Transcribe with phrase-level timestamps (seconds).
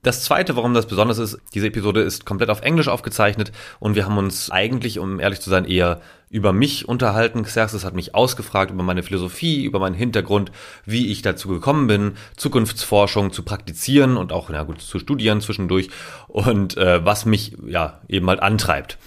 [0.06, 3.50] Das zweite, warum das besonders ist, diese Episode ist komplett auf Englisch aufgezeichnet
[3.80, 6.00] und wir haben uns eigentlich, um ehrlich zu sein, eher
[6.30, 7.42] über mich unterhalten.
[7.42, 10.52] Xerxes hat mich ausgefragt über meine Philosophie, über meinen Hintergrund,
[10.84, 15.88] wie ich dazu gekommen bin, Zukunftsforschung zu praktizieren und auch, ja gut, zu studieren zwischendurch
[16.28, 18.98] und äh, was mich ja eben halt antreibt.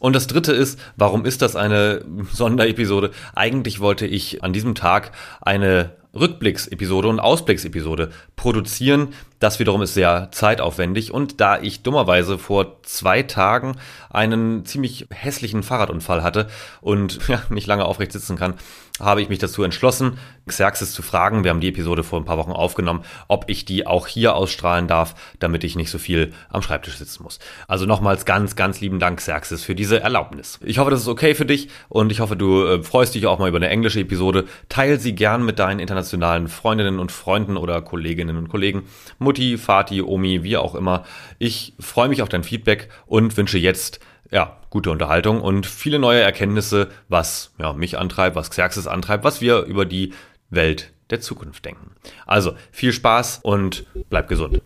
[0.00, 3.10] Und das dritte ist, warum ist das eine Sonderepisode?
[3.34, 5.12] Eigentlich wollte ich an diesem Tag
[5.42, 9.08] eine Rückblicksepisode und Ausblicksepisode produzieren.
[9.40, 13.76] Das wiederum ist sehr zeitaufwendig und da ich dummerweise vor zwei Tagen
[14.10, 16.48] einen ziemlich hässlichen Fahrradunfall hatte
[16.82, 18.54] und ja, nicht lange aufrecht sitzen kann,
[19.00, 22.38] habe ich mich dazu entschlossen, Xerxes zu fragen, wir haben die Episode vor ein paar
[22.38, 26.60] Wochen aufgenommen, ob ich die auch hier ausstrahlen darf, damit ich nicht so viel am
[26.62, 27.38] Schreibtisch sitzen muss.
[27.68, 30.58] Also nochmals ganz, ganz lieben Dank, Xerxes, für diese Erlaubnis.
[30.62, 33.38] Ich hoffe, das ist okay für dich und ich hoffe, du äh, freust dich auch
[33.38, 34.44] mal über eine englische Episode.
[34.68, 38.82] Teil sie gern mit deinen internationalen Freundinnen und Freunden oder Kolleginnen und Kollegen.
[39.30, 41.04] Mutti, Vati, Omi, wie auch immer.
[41.38, 44.00] Ich freue mich auf dein Feedback und wünsche jetzt
[44.32, 49.40] ja, gute Unterhaltung und viele neue Erkenntnisse, was ja, mich antreibt, was Xerxes antreibt, was
[49.40, 50.14] wir über die
[50.48, 51.92] Welt der Zukunft denken.
[52.26, 54.60] Also viel Spaß und bleib gesund.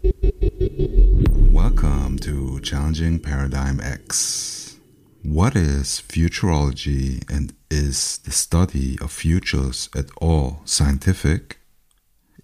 [1.53, 4.79] Welcome to Challenging Paradigm X.
[5.23, 11.59] What is futurology and is the study of futures at all scientific?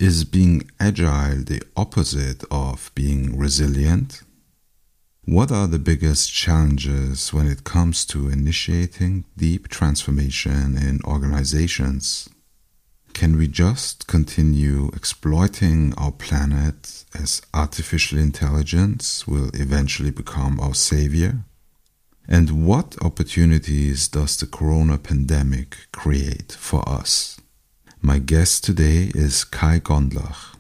[0.01, 4.23] Is being agile the opposite of being resilient?
[5.27, 12.31] What are the biggest challenges when it comes to initiating deep transformation in organizations?
[13.13, 21.45] Can we just continue exploiting our planet as artificial intelligence will eventually become our savior?
[22.27, 27.40] And what opportunities does the corona pandemic create for us?
[28.03, 30.57] My guest today is Kai Gondlach.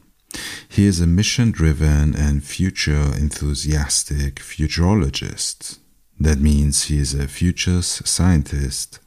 [0.69, 5.79] He is a mission driven and future enthusiastic futurologist.
[6.19, 8.99] That means he is a futures scientist,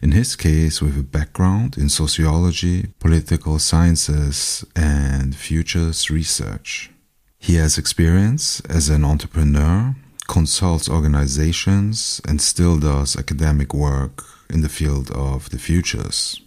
[0.00, 6.90] in his case, with a background in sociology, political sciences, and futures research.
[7.38, 9.94] He has experience as an entrepreneur,
[10.26, 16.40] consults organizations, and still does academic work in the field of the futures.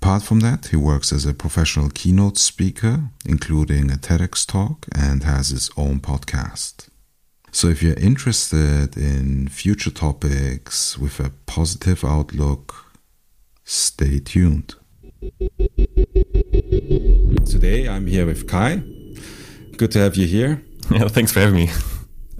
[0.00, 5.24] Apart from that, he works as a professional keynote speaker, including a TEDx talk, and
[5.24, 6.88] has his own podcast.
[7.50, 12.92] So if you're interested in future topics with a positive outlook,
[13.64, 14.76] stay tuned.
[17.44, 18.76] Today I'm here with Kai.
[19.76, 20.62] Good to have you here.
[20.92, 21.70] Yeah, thanks for having me.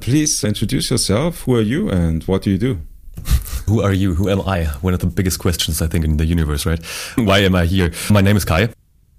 [0.01, 1.43] Please introduce yourself.
[1.43, 2.79] Who are you and what do you do?
[3.69, 4.15] Who are you?
[4.15, 4.65] Who am I?
[4.81, 6.83] One of the biggest questions, I think, in the universe, right?
[7.17, 7.93] Why am I here?
[8.11, 8.71] My name is Kai.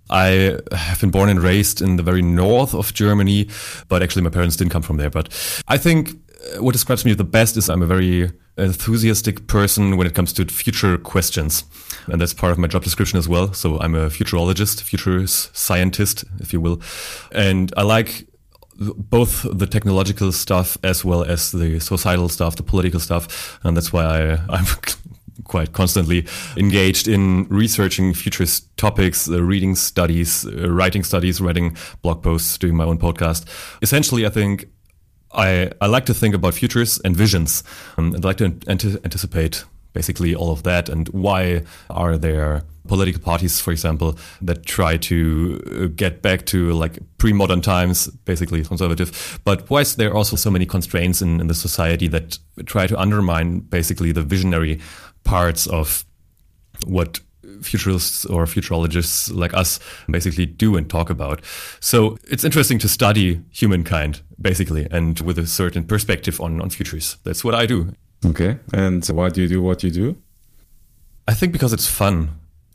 [0.09, 3.47] I have been born and raised in the very north of Germany,
[3.89, 5.11] but actually my parents didn't come from there.
[5.11, 5.29] But
[5.67, 6.09] I think
[6.55, 10.33] uh, what describes me the best is I'm a very enthusiastic person when it comes
[10.33, 11.63] to future questions.
[12.07, 13.53] And that's part of my job description as well.
[13.53, 16.81] So I'm a futurologist, futures scientist, if you will.
[17.31, 18.25] And I like
[18.79, 23.91] both the technological stuff as well as the societal stuff, the political stuff, and that's
[23.91, 24.65] why I, I'm
[25.43, 26.25] quite constantly
[26.57, 32.75] engaged in researching futurist topics, uh, reading studies, uh, writing studies, writing blog posts, doing
[32.75, 33.45] my own podcast.
[33.81, 34.65] Essentially, I think
[35.31, 37.63] I, I like to think about futures and visions,
[37.97, 38.65] um, and I like to ant-
[39.03, 39.63] anticipate
[39.99, 45.17] basically all of that and why are there political parties, for example, that try to
[45.65, 49.39] uh, get back to like pre-modern times, basically conservative.
[49.43, 52.95] But why is there also so many constraints in, in the society that try to
[53.05, 54.79] undermine basically the visionary
[55.23, 56.05] parts of
[56.87, 57.19] what
[57.61, 59.79] futurists or futurologists like us
[60.09, 61.41] basically do and talk about.
[61.79, 67.17] So it's interesting to study humankind, basically, and with a certain perspective on, on futures.
[67.23, 67.93] That's what I do.
[68.25, 68.59] Okay.
[68.73, 70.17] And why do you do what you do?
[71.27, 72.29] I think because it's fun,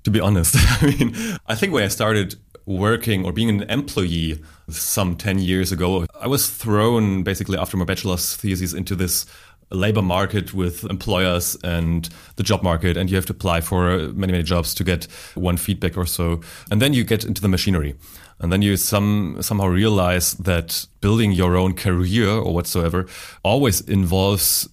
[0.05, 0.57] to be honest.
[0.83, 1.15] I mean,
[1.47, 2.37] I think when I started
[2.67, 7.85] working or being an employee some 10 years ago, I was thrown basically after my
[7.85, 9.27] bachelor's thesis into this
[9.71, 14.33] labor market with employers and the job market and you have to apply for many
[14.33, 15.05] many jobs to get
[15.35, 17.95] one feedback or so and then you get into the machinery
[18.41, 23.07] and then you some somehow realize that building your own career or whatsoever
[23.43, 24.69] always involves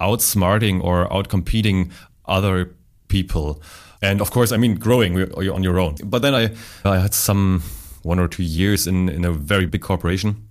[0.00, 1.90] outsmarting or outcompeting
[2.26, 2.74] other
[3.08, 3.62] people
[4.02, 6.50] and of course i mean growing on your own but then i
[6.84, 7.62] i had some
[8.02, 10.48] one or two years in in a very big corporation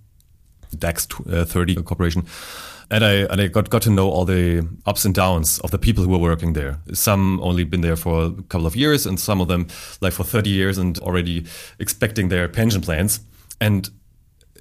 [0.78, 2.24] dax uh, 30 corporation
[2.90, 5.78] and I and I got got to know all the ups and downs of the
[5.78, 6.78] people who were working there.
[6.92, 9.66] Some only been there for a couple of years, and some of them
[10.00, 11.46] like for thirty years and already
[11.78, 13.20] expecting their pension plans.
[13.60, 13.90] And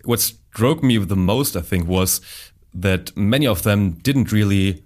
[0.06, 2.22] what struck me the most, I think, was
[2.74, 4.84] that many of them didn't really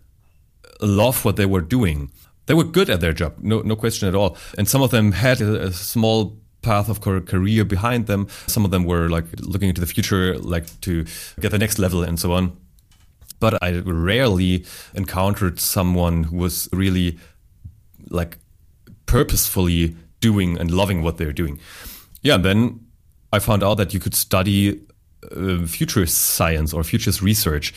[0.81, 2.11] love what they were doing.
[2.45, 4.37] They were good at their job, no no question at all.
[4.57, 8.27] And some of them had a, a small path of career behind them.
[8.47, 11.05] Some of them were like looking into the future, like to
[11.39, 12.57] get the next level and so on
[13.39, 17.17] but I rarely encountered someone who was really
[18.09, 18.37] like
[19.05, 21.59] purposefully doing and loving what they're doing.
[22.21, 22.79] Yeah, and then
[23.31, 24.81] I found out that you could study
[25.35, 27.73] uh, futurist science or futurist research.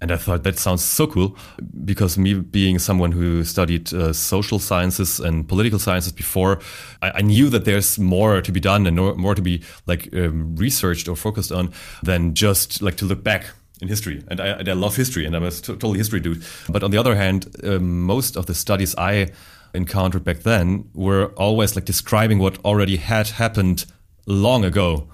[0.00, 1.36] And I thought that sounds so cool
[1.84, 6.60] because me being someone who studied uh, social sciences and political sciences before,
[7.00, 10.56] I, I, knew that there's more to be done and more to be like um,
[10.56, 11.72] researched or focused on
[12.02, 13.46] than just like to look back
[13.80, 16.44] in history, and I, and I love history, and I'm a totally history dude.
[16.68, 19.30] But on the other hand, uh, most of the studies I
[19.74, 23.86] encountered back then were always like describing what already had happened
[24.26, 25.08] long ago,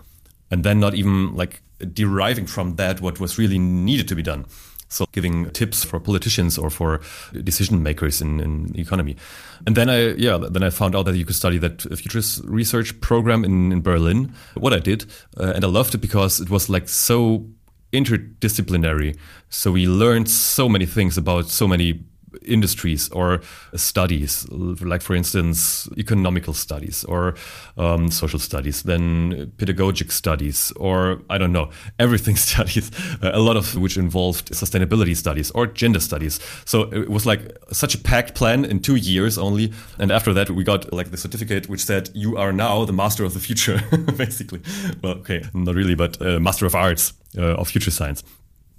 [0.50, 1.62] and then not even like
[1.92, 4.46] deriving from that what was really needed to be done.
[4.88, 7.00] So giving tips for politicians or for
[7.44, 9.16] decision makers in, in the economy.
[9.64, 13.00] And then I, yeah, then I found out that you could study that futures research
[13.00, 14.34] program in, in Berlin.
[14.54, 15.06] What I did,
[15.38, 17.46] uh, and I loved it because it was like so
[17.92, 19.16] interdisciplinary.
[19.48, 22.04] So we learned so many things about so many
[22.42, 23.40] industries or
[23.74, 27.34] studies, like for instance, economical studies or
[27.76, 32.90] um, social studies, then pedagogic studies, or I don't know, everything studies,
[33.22, 36.40] a lot of which involved sustainability studies or gender studies.
[36.64, 39.72] So it was like such a packed plan in two years only.
[39.98, 43.24] And after that, we got like the certificate which said, you are now the master
[43.24, 43.82] of the future,
[44.16, 44.60] basically.
[45.02, 48.22] Well, okay, not really, but uh, master of arts uh, of future science.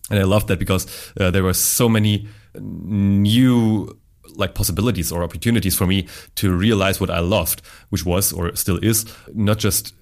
[0.09, 2.27] And I loved that because uh, there were so many
[2.59, 3.97] new
[4.35, 8.77] like possibilities or opportunities for me to realize what I loved, which was or still
[8.77, 9.93] is not just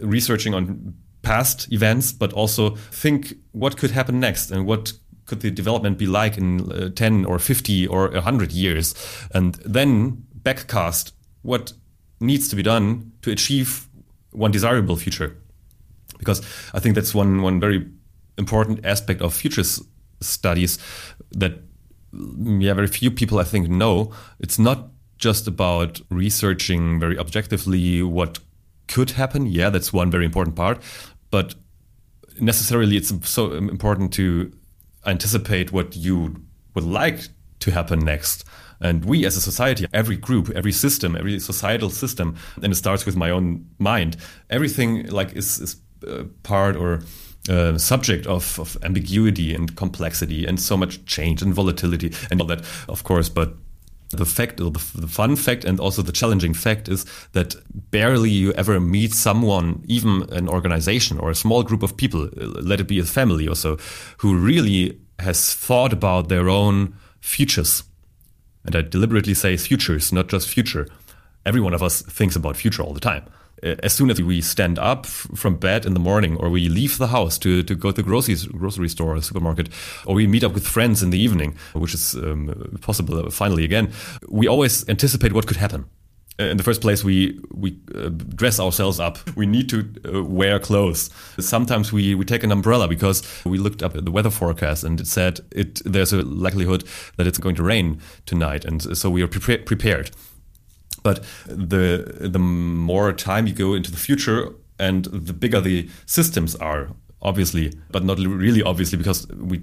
[0.00, 4.92] researching on past events, but also think what could happen next and what
[5.26, 8.94] could the development be like in uh, 10 or 50 or 100 years,
[9.32, 11.72] and then backcast what
[12.20, 13.86] needs to be done to achieve
[14.32, 15.36] one desirable future.
[16.18, 16.42] Because
[16.74, 17.86] I think that's one one very
[18.36, 19.82] important aspect of futures
[20.20, 20.78] studies
[21.38, 21.52] that
[22.12, 24.12] yeah, very few people I think know.
[24.38, 24.88] It's not
[25.18, 28.38] just about researching very objectively what
[28.88, 29.46] could happen.
[29.46, 30.82] Yeah, that's one very important part,
[31.30, 31.54] but
[32.40, 34.52] necessarily it's so important to
[35.06, 36.42] anticipate what you
[36.74, 37.28] would like
[37.60, 38.44] to happen next.
[38.80, 43.04] And we as a society, every group, every system, every societal system, and it starts
[43.04, 44.16] with my own mind,
[44.48, 45.76] everything like is, is
[46.08, 47.02] uh, part or
[47.78, 52.64] subject of, of ambiguity and complexity and so much change and volatility and all that,
[52.88, 53.28] of course.
[53.28, 53.54] But
[54.10, 57.54] the fact, the, the fun fact, and also the challenging fact is that
[57.90, 62.80] barely you ever meet someone, even an organization or a small group of people, let
[62.80, 63.78] it be a family or so,
[64.18, 67.84] who really has thought about their own futures.
[68.64, 70.88] And I deliberately say futures, not just future.
[71.46, 73.24] Every one of us thinks about future all the time.
[73.62, 76.98] Uh, as soon as we stand up from bed in the morning or we leave
[76.98, 79.68] the house to, to go to the grocery, grocery store or supermarket
[80.06, 83.64] or we meet up with friends in the evening, which is um, possible uh, finally
[83.64, 83.92] again,
[84.28, 85.84] we always anticipate what could happen.
[86.40, 89.18] in the first place, we we uh, dress ourselves up.
[89.36, 91.10] We need to uh, wear clothes.
[91.38, 95.00] Sometimes we, we take an umbrella because we looked up at the weather forecast and
[95.00, 96.84] it said it there's a likelihood
[97.16, 100.10] that it's going to rain tonight, and so we are pre- prepared.
[101.02, 106.56] But the the more time you go into the future, and the bigger the systems
[106.56, 106.88] are,
[107.22, 109.62] obviously, but not really obviously because we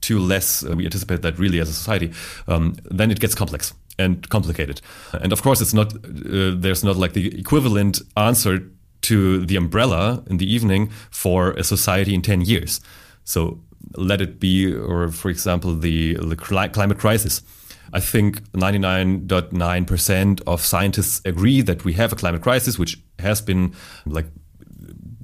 [0.00, 2.12] too less uh, we anticipate that really as a society,
[2.48, 4.80] um, then it gets complex and complicated.
[5.12, 8.60] And of course, it's not uh, there's not like the equivalent answer
[9.02, 12.80] to the umbrella in the evening for a society in 10 years.
[13.24, 13.60] So
[13.96, 17.42] let it be, or for example, the, the climate crisis.
[17.92, 23.74] I think 99.9% of scientists agree that we have a climate crisis, which has been
[24.06, 24.26] like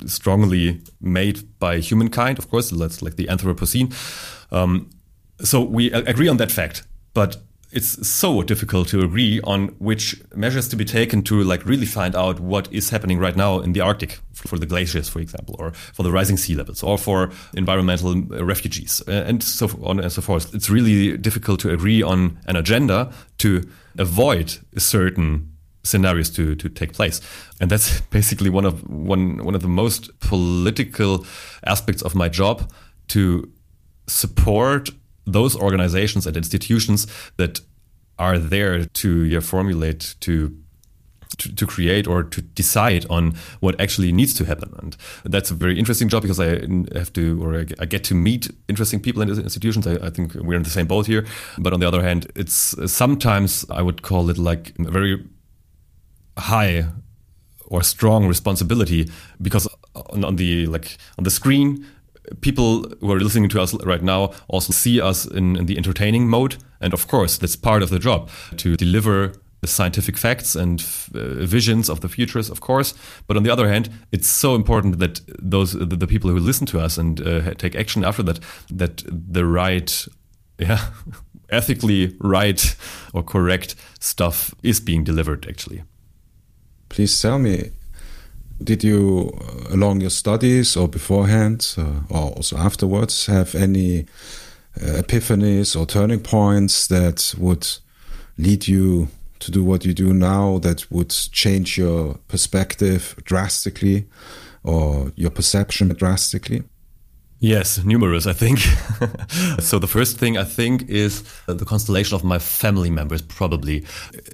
[0.06, 3.92] strongly made by humankind, of course, that's like the Anthropocene.
[4.52, 4.90] Um,
[5.42, 7.36] so we agree on that fact, but
[7.72, 12.14] it's so difficult to agree on which measures to be taken to like really find
[12.14, 15.72] out what is happening right now in the Arctic for the glaciers, for example, or
[15.72, 20.12] for the rising sea levels, or for environmental uh, refugees, uh, and so on and
[20.12, 20.54] so forth.
[20.54, 23.62] It's really difficult to agree on an agenda to
[23.98, 27.20] avoid certain scenarios to, to take place.
[27.60, 31.26] And that's basically one of one one of the most political
[31.64, 32.70] aspects of my job
[33.08, 33.50] to
[34.06, 34.90] support
[35.26, 37.06] those organizations and institutions
[37.36, 37.60] that
[38.18, 40.56] are there to yeah, formulate to,
[41.38, 44.72] to, create or to decide on what actually needs to happen.
[44.78, 46.60] And that's a very interesting job because I
[46.96, 49.86] have to or I get to meet interesting people in institutions.
[49.86, 51.26] I, think we're in the same boat here.
[51.58, 55.22] But on the other hand it's sometimes I would call it like a very
[56.38, 56.86] high
[57.66, 59.10] or strong responsibility
[59.42, 61.86] because on the like on the screen
[62.40, 66.28] people who are listening to us right now also see us in, in the entertaining
[66.28, 66.56] mode.
[66.80, 70.80] And of course, that's part of the job to deliver the scientific facts and
[71.14, 72.94] uh, visions of the futures, of course.
[73.26, 76.66] But on the other hand, it's so important that those the, the people who listen
[76.66, 78.40] to us and uh, take action after that,
[78.70, 80.06] that the right,
[80.58, 80.86] yeah,
[81.50, 82.76] ethically right
[83.12, 85.46] or correct stuff is being delivered.
[85.48, 85.82] Actually,
[86.88, 87.70] please tell me
[88.62, 94.06] did you, uh, along your studies or beforehand, uh, or also afterwards, have any
[94.80, 97.66] uh, epiphanies or turning points that would
[98.38, 99.08] lead you
[99.38, 104.06] to do what you do now that would change your perspective drastically
[104.62, 106.62] or your perception drastically?
[107.38, 108.58] Yes, numerous, I think.
[109.60, 113.84] so the first thing I think is the constellation of my family members, probably.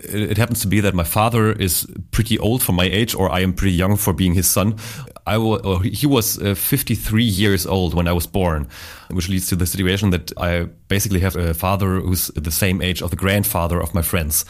[0.04, 3.40] It, happens to be that my father is pretty old for my age, or I
[3.40, 4.76] am pretty young for being his son.
[5.26, 8.68] I w- he was uh, 53 years old when I was born,
[9.10, 13.02] which leads to the situation that I basically have a father who's the same age
[13.02, 14.44] of the grandfather of my friends.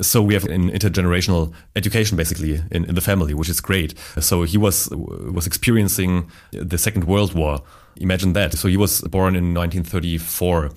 [0.00, 3.94] So we have an intergenerational education basically in, in the family, which is great.
[4.20, 7.62] So he was was experiencing the Second World War.
[7.96, 8.54] Imagine that.
[8.54, 10.70] So he was born in 1934.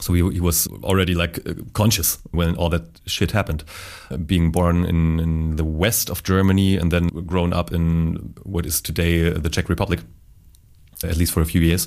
[0.00, 3.64] So he, he was already like uh, conscious when all that shit happened.
[4.10, 8.66] Uh, being born in, in the west of Germany and then grown up in what
[8.66, 10.00] is today uh, the Czech Republic,
[11.04, 11.86] at least for a few years.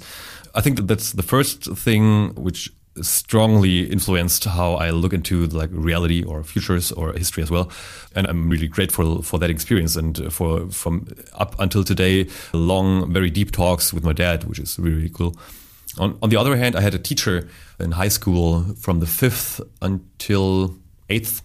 [0.54, 2.72] I think that that's the first thing which
[3.02, 7.70] strongly influenced how I look into like reality or futures or history as well.
[8.16, 13.30] And I'm really grateful for that experience and for from up until today, long, very
[13.30, 15.36] deep talks with my dad, which is really, really cool.
[15.98, 17.48] On, on the other hand, I had a teacher
[17.80, 20.76] in high school from the fifth until
[21.10, 21.42] eighth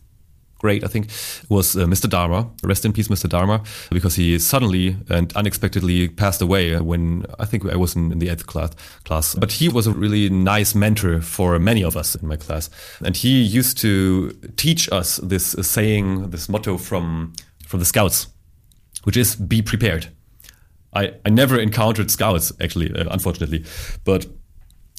[0.61, 1.09] great, I think,
[1.49, 2.09] was uh, Mr.
[2.09, 2.49] Dharma.
[2.63, 3.29] Rest in peace, Mr.
[3.29, 8.19] Dharma, because he suddenly and unexpectedly passed away when I think I was in, in
[8.19, 8.71] the eighth class,
[9.05, 9.35] class.
[9.35, 12.69] But he was a really nice mentor for many of us in my class.
[13.05, 17.33] And he used to teach us this saying, this motto from,
[17.67, 18.29] from the scouts,
[19.05, 20.09] which is be prepared.
[20.93, 23.65] I, I never encountered scouts, actually, uh, unfortunately.
[24.05, 24.27] But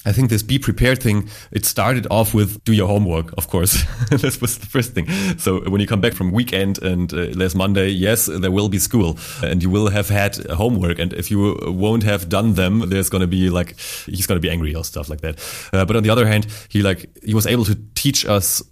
[0.04, 3.84] I think this be prepared thing, it started off with do your homework, of course.
[4.10, 5.08] this was the first thing.
[5.38, 8.78] So when you come back from weekend and uh, there's Monday, yes, there will be
[8.78, 10.98] school and you will have had homework.
[10.98, 14.40] And if you won't have done them, there's going to be like, he's going to
[14.40, 15.38] be angry or stuff like that.
[15.72, 18.62] Uh, but on the other hand, he like, he was able to teach us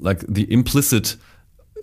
[0.00, 1.16] like the implicit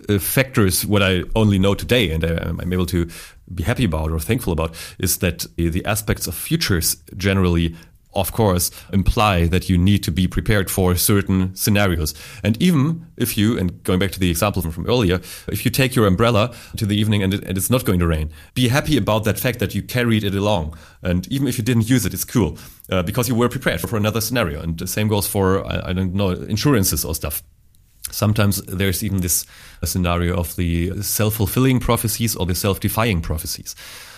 [0.10, 3.10] uh, factors, what I only know today and I, I'm able to
[3.54, 7.76] be happy about or thankful about is that the aspects of futures generally
[8.18, 12.14] of course, imply that you need to be prepared for certain scenarios.
[12.44, 15.96] And even if you, and going back to the example from, earlier, if you take
[15.96, 18.98] your umbrella to the evening and, it, and, it's not going to rain, be happy
[18.98, 20.78] about that fact that you carried it along.
[21.02, 22.58] And even if you didn't use it, it's cool
[22.90, 24.62] uh, because you were prepared for, for, another scenario.
[24.62, 27.44] And the same goes for, I, I don't know, insurances or stuff.
[28.12, 29.46] Sometimes there's even this
[29.84, 33.76] scenario of the self fulfilling prophecies or the self defying prophecies.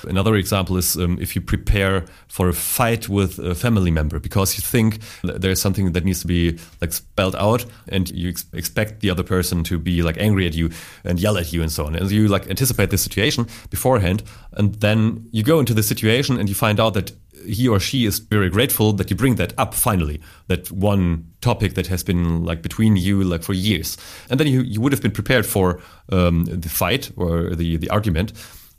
[0.07, 4.55] Another example is um, if you prepare for a fight with a family member because
[4.55, 9.01] you think there's something that needs to be like spelled out and you ex- expect
[9.01, 10.69] the other person to be like angry at you
[11.03, 11.95] and yell at you and so on.
[11.95, 16.47] And you like anticipate the situation beforehand and then you go into the situation and
[16.47, 17.11] you find out that
[17.45, 21.73] he or she is very grateful that you bring that up finally that one topic
[21.75, 23.97] that has been like between you like for years.
[24.29, 25.79] And then you, you would have been prepared for
[26.11, 28.33] um, the fight or the, the argument.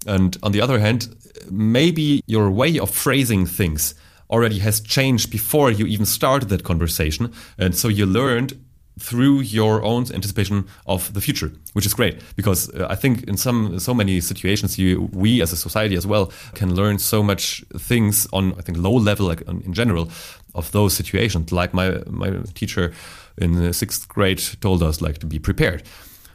[0.07, 1.15] And on the other hand
[1.51, 3.95] maybe your way of phrasing things
[4.31, 7.33] already has changed before you even started that conversation.
[7.59, 8.59] And so you learned
[9.01, 13.37] through your own anticipation of the future, which is great because uh, I think in
[13.37, 17.65] some so many situations you we as a society as well can learn so much
[17.79, 20.11] things on I think low level like in general
[20.55, 21.51] of those situations.
[21.51, 22.93] Like my my teacher
[23.39, 25.83] in the sixth grade told us like to be prepared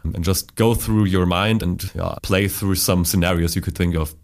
[0.03, 3.95] and just go through your mind and yeah, play through some scenarios you could think
[3.95, 4.15] of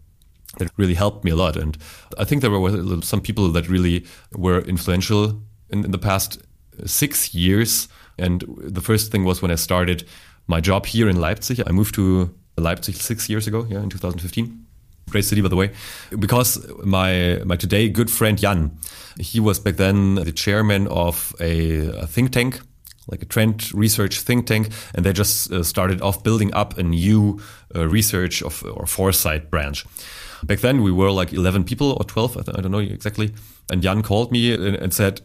[0.58, 1.56] that really helped me a lot.
[1.56, 1.78] And
[2.18, 6.38] I think there were some people that really were influential in, in the past
[6.84, 7.88] six years
[8.22, 10.04] and the first thing was when I started
[10.46, 11.62] my job here in Leipzig.
[11.66, 14.66] I moved to Leipzig six years ago, yeah, in 2015.
[15.10, 15.70] Great city, by the way,
[16.18, 18.70] because my my today good friend Jan,
[19.18, 22.60] he was back then the chairman of a, a think tank,
[23.08, 26.82] like a trend research think tank, and they just uh, started off building up a
[26.82, 27.40] new
[27.74, 29.84] uh, research of or foresight branch.
[30.44, 33.32] Back then, we were like 11 people or 12, I, don't know exactly.
[33.70, 35.20] And Jan called me and, and said,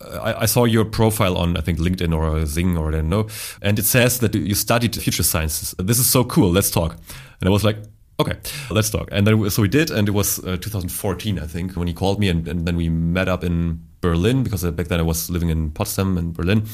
[0.00, 3.28] I, I, saw your profile on, I think, LinkedIn or Xing or I don't know,
[3.62, 5.74] and it says that you studied future sciences.
[5.78, 6.50] This is so cool.
[6.50, 6.96] Let's talk.
[7.40, 7.78] And I was like,
[8.20, 8.36] okay,
[8.70, 9.08] let's talk.
[9.12, 12.20] And then so we did, and it was uh, 2014, I think, when he called
[12.20, 15.48] me, and, and, then we met up in Berlin because back then I was living
[15.48, 16.66] in Potsdam and Berlin.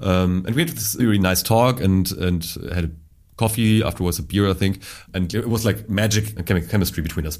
[0.00, 2.42] Um, and we had this really nice talk and and
[2.72, 2.90] had a
[3.36, 4.82] coffee afterwards, a beer, I think,
[5.12, 7.38] and it was like magic and chemistry between us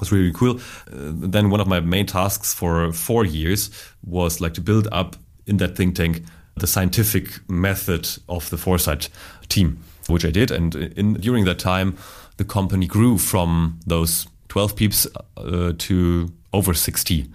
[0.00, 0.56] was really cool.
[0.90, 3.70] Uh, then one of my main tasks for four years
[4.04, 6.22] was like to build up in that think tank
[6.56, 9.08] the scientific method of the foresight
[9.48, 10.50] team, which I did.
[10.50, 11.96] And in, during that time,
[12.36, 17.26] the company grew from those 12 peeps uh, to over 60,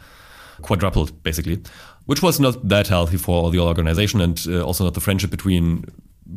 [0.62, 1.62] quadrupled basically,
[2.06, 5.86] which was not that healthy for the organization and uh, also not the friendship between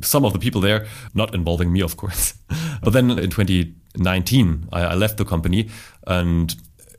[0.01, 2.35] some of the people there, not involving me, of course.
[2.83, 5.69] but then in 2019, I, I left the company
[6.07, 6.55] and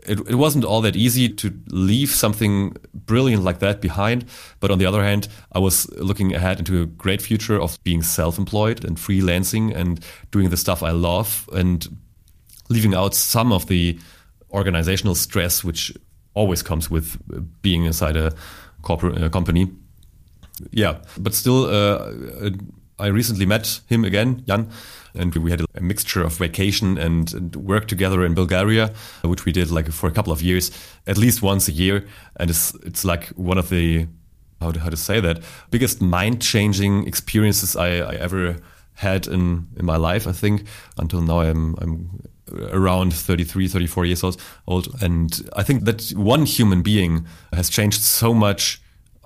[0.06, 4.25] it, it, wasn't all that easy to leave something brilliant like that behind.
[4.60, 8.03] But on the other hand, I was looking ahead into a great future of being
[8.03, 11.88] self employed and freelancing and doing the stuff I love and
[12.69, 13.99] leaving out some of the
[14.51, 15.93] organizational stress, which
[16.34, 17.17] always comes with
[17.62, 18.34] being inside a
[18.82, 19.71] corporate company.
[20.71, 22.51] Yeah, but still, uh,
[22.99, 24.69] I recently met him again, Jan,
[25.15, 28.91] and we had a mixture of vacation and, and, work together in Bulgaria,
[29.23, 30.71] which we did like for a couple of years,
[31.08, 32.06] at least once a year.
[32.38, 34.08] And it's it's like one of the
[34.62, 38.58] how to, how to say that biggest mind changing experiences I, I ever
[38.95, 40.27] had in in my life.
[40.27, 40.63] I think
[40.97, 42.21] until now I'm I'm
[42.71, 48.01] around 33 34 years old old and i think that one human being has changed
[48.01, 48.82] so much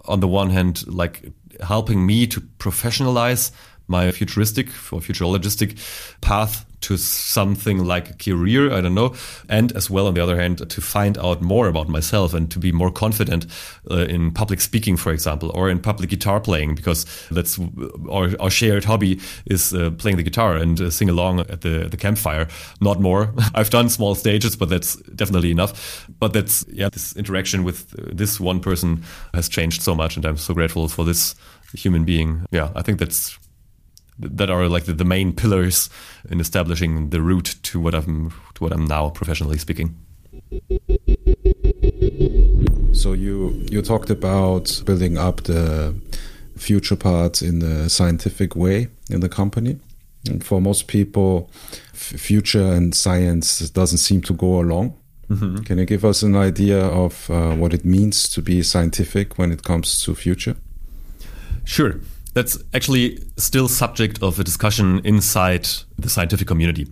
[0.06, 3.52] on the one hand like helping me to professionalize
[3.88, 5.78] my futuristic or futurologistic
[6.22, 9.16] path to something like a career, I don't know,
[9.50, 12.60] and as well on the other hand to find out more about myself and to
[12.60, 13.48] be more confident
[13.90, 17.60] uh, in public speaking, for example, or in public guitar playing because that's
[18.12, 21.88] our, our shared hobby is uh, playing the guitar and uh, sing along at the
[21.90, 22.48] the campfire.
[22.80, 23.34] Not more.
[23.56, 26.08] I've done small stages, but that's definitely enough.
[26.20, 30.26] But that's yeah, this interaction with uh, this one person has changed so much, and
[30.26, 31.36] I'm so grateful for this
[31.74, 32.46] human being.
[32.52, 33.38] Yeah, I think that's
[34.20, 35.90] that are like the, the main pillars
[36.30, 39.96] in establishing the route to what I'm to what I'm now professionally speaking.
[42.94, 45.96] So you you talked about building up the
[46.58, 49.80] future parts in the scientific way in the company.
[50.28, 51.50] And for most people,
[51.94, 54.94] future and science doesn't seem to go along.
[55.30, 55.64] Mm -hmm.
[55.64, 59.52] Can you give us an idea of uh, what it means to be scientific when
[59.52, 60.56] it comes to future?
[61.66, 62.00] Sure
[62.38, 66.86] that's actually still subject of a discussion inside the scientific community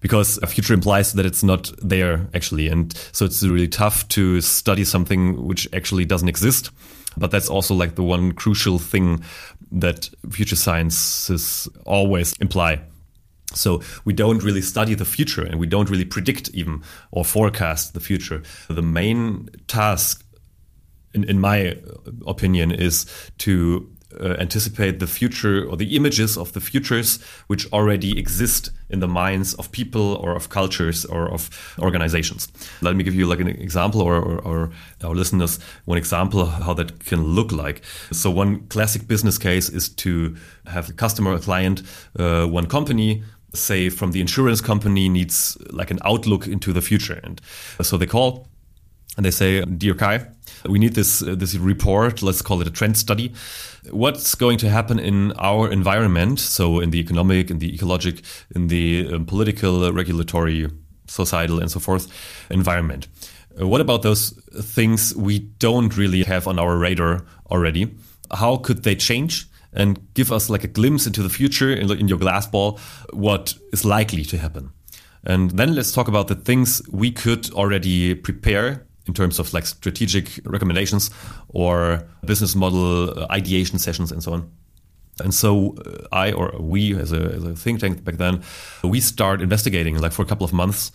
[0.00, 2.68] because a future implies that it's not there actually.
[2.68, 6.70] And so it's really tough to study something which actually doesn't exist.
[7.16, 9.24] But that's also like the one crucial thing
[9.72, 12.82] that future sciences always imply.
[13.54, 17.94] So we don't really study the future and we don't really predict even or forecast
[17.94, 18.42] the future.
[18.68, 20.26] The main task
[21.14, 21.78] in, in my
[22.26, 23.06] opinion is
[23.38, 29.00] to uh, anticipate the future or the images of the futures which already exist in
[29.00, 32.48] the minds of people or of cultures or of organizations.
[32.82, 34.70] Let me give you like an example or, or, or
[35.04, 37.82] our listeners one example how that can look like.
[38.10, 41.82] So one classic business case is to have a customer, a client,
[42.18, 47.20] uh, one company say from the insurance company needs like an outlook into the future
[47.24, 47.40] and
[47.82, 48.46] so they call
[49.16, 50.26] and they say, "Dear Kai,
[50.68, 52.22] we need this uh, this report.
[52.22, 53.32] Let's call it a trend study.
[53.90, 56.40] What's going to happen in our environment?
[56.40, 58.22] So in the economic, in the ecologic,
[58.54, 60.68] in the um, political, uh, regulatory,
[61.06, 62.06] societal, and so forth
[62.50, 63.08] environment.
[63.60, 64.30] Uh, what about those
[64.74, 67.94] things we don't really have on our radar already?
[68.32, 72.08] How could they change?" And give us like a glimpse into the future in, in
[72.08, 72.80] your glass ball,
[73.12, 74.72] what is likely to happen.
[75.24, 79.66] And then let's talk about the things we could already prepare in terms of like
[79.66, 81.10] strategic recommendations
[81.48, 84.50] or business model uh, ideation sessions and so on.
[85.24, 88.42] And so uh, I or we as a, as a, think tank back then,
[88.84, 90.92] we start investigating like for a couple of months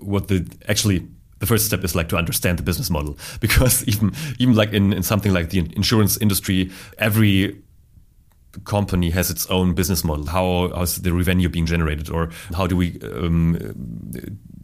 [0.00, 1.06] what the actually
[1.40, 4.92] the first step is like to understand the business model because even even like in,
[4.92, 7.60] in something like the insurance industry, every
[8.64, 10.26] company has its own business model.
[10.26, 13.56] How how's the revenue being generated, or how do we um,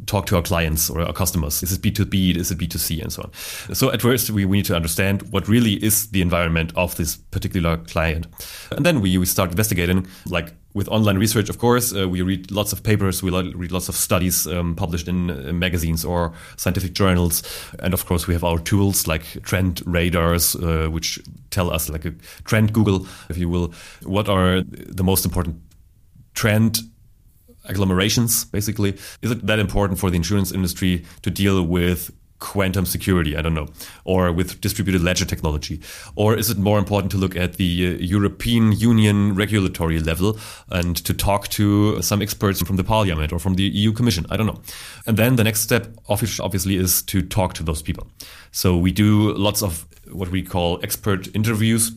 [0.06, 1.62] talk to our clients or our customers?
[1.62, 2.36] Is it B2B?
[2.36, 3.02] Is it B2C?
[3.02, 3.74] And so on.
[3.74, 7.16] So at first, we, we need to understand what really is the environment of this
[7.16, 8.26] particular client.
[8.70, 12.50] And then we, we start investigating, like with online research, of course, uh, we read
[12.50, 16.92] lots of papers, we read lots of studies um, published in uh, magazines or scientific
[16.92, 17.42] journals.
[17.78, 22.04] And of course, we have our tools like trend radars, uh, which tell us, like
[22.04, 22.12] a
[22.44, 25.60] trend Google, if you will, what are the most important
[26.34, 26.80] trend
[27.66, 28.96] agglomerations, basically.
[29.22, 32.10] Is it that important for the insurance industry to deal with
[32.44, 33.68] quantum security, I don't know,
[34.04, 35.80] or with distributed ledger technology?
[36.14, 40.38] Or is it more important to look at the uh, European Union regulatory level
[40.70, 44.26] and to talk to some experts from the parliament or from the EU Commission?
[44.30, 44.60] I don't know.
[45.06, 48.06] And then the next step, obviously, is to talk to those people.
[48.52, 51.92] So we do lots of what we call expert interviews.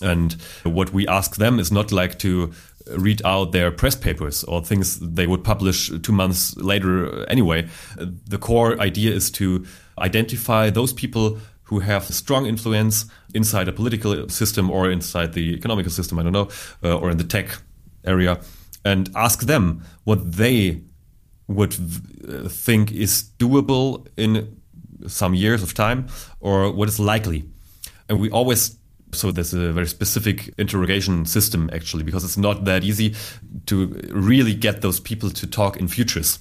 [0.00, 0.32] And
[0.64, 2.52] what we ask them is not like to
[2.96, 7.68] read out their press papers or things they would publish two months later anyway.
[7.96, 9.64] The core idea is to
[9.98, 15.90] identify those people who have strong influence inside a political system or inside the economical
[15.90, 16.48] system, I don't know,
[16.82, 17.56] uh, or in the tech
[18.04, 18.40] area,
[18.84, 20.82] and ask them what they
[21.48, 24.60] would uh, think is doable in
[25.06, 26.08] some years of time
[26.40, 27.44] or what is likely.
[28.08, 28.76] And we always
[29.12, 33.14] so there's a very specific interrogation system actually, because it's not that easy
[33.66, 36.38] to really get those people to talk in futures.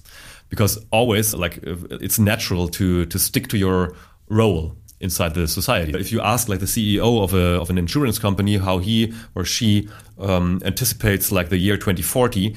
[0.50, 3.96] Because always, like, it's natural to to stick to your
[4.28, 5.98] role inside the society.
[5.98, 9.46] If you ask like the CEO of a of an insurance company how he or
[9.46, 12.56] she um, anticipates like the year 2040,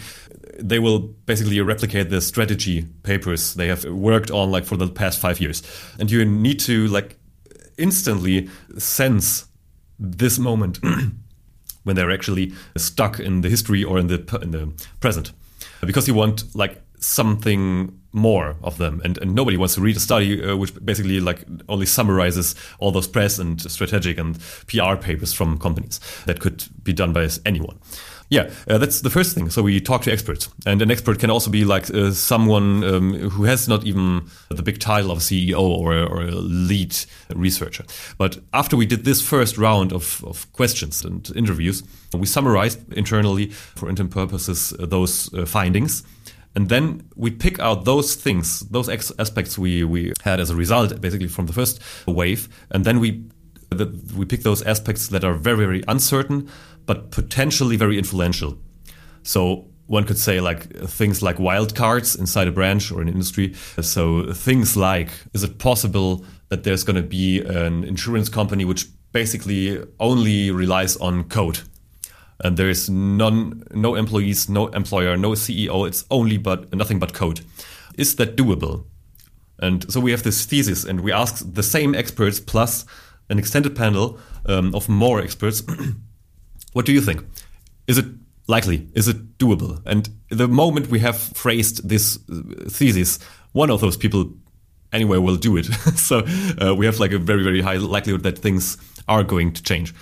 [0.58, 5.18] they will basically replicate the strategy papers they have worked on like for the past
[5.20, 5.62] five years,
[5.98, 7.16] and you need to like
[7.78, 8.48] instantly
[8.78, 9.46] sense
[9.98, 10.78] this moment
[11.84, 15.32] when they're actually stuck in the history or in the in the present.
[15.80, 20.00] Because you want like something more of them and, and nobody wants to read a
[20.00, 25.32] study uh, which basically like only summarizes all those press and strategic and PR papers
[25.32, 27.78] from companies that could be done by anyone
[28.34, 29.48] yeah, uh, that's the first thing.
[29.48, 33.14] So we talk to experts, and an expert can also be like uh, someone um,
[33.30, 36.96] who has not even the big title of CEO or, or, a lead
[37.34, 37.84] researcher.
[38.18, 43.50] But after we did this first round of, of questions and interviews, we summarized internally
[43.50, 46.02] for intern purposes uh, those uh, findings.
[46.56, 51.00] And then we pick out those things, those aspects we, we had as a result,
[51.00, 53.24] basically from the first wave, and then we
[54.16, 56.48] we pick those aspects that are very very uncertain
[56.86, 58.58] but potentially very influential.
[59.22, 63.54] So one could say like things like wildcards inside a branch or an industry.
[63.80, 68.86] So things like, is it possible that there's going to be an insurance company which
[69.12, 71.60] basically only relies on code?
[72.40, 75.86] And there is none, no employees, no employer, no CEO.
[75.86, 77.40] It's only but nothing but code.
[77.96, 78.86] Is that doable?
[79.60, 82.84] And so we have this thesis, and we ask the same experts plus
[83.30, 85.62] an extended panel um, of more experts
[86.74, 87.24] What do you think?
[87.86, 88.06] Is it
[88.46, 88.88] likely?
[88.94, 89.80] Is it doable?
[89.86, 93.18] And the moment we have phrased this uh, thesis,
[93.52, 94.32] one of those people
[94.92, 95.64] anyway will do it.
[95.96, 96.24] so
[96.60, 98.76] uh, we have like a very, very high likelihood that things
[99.08, 99.94] are going to change.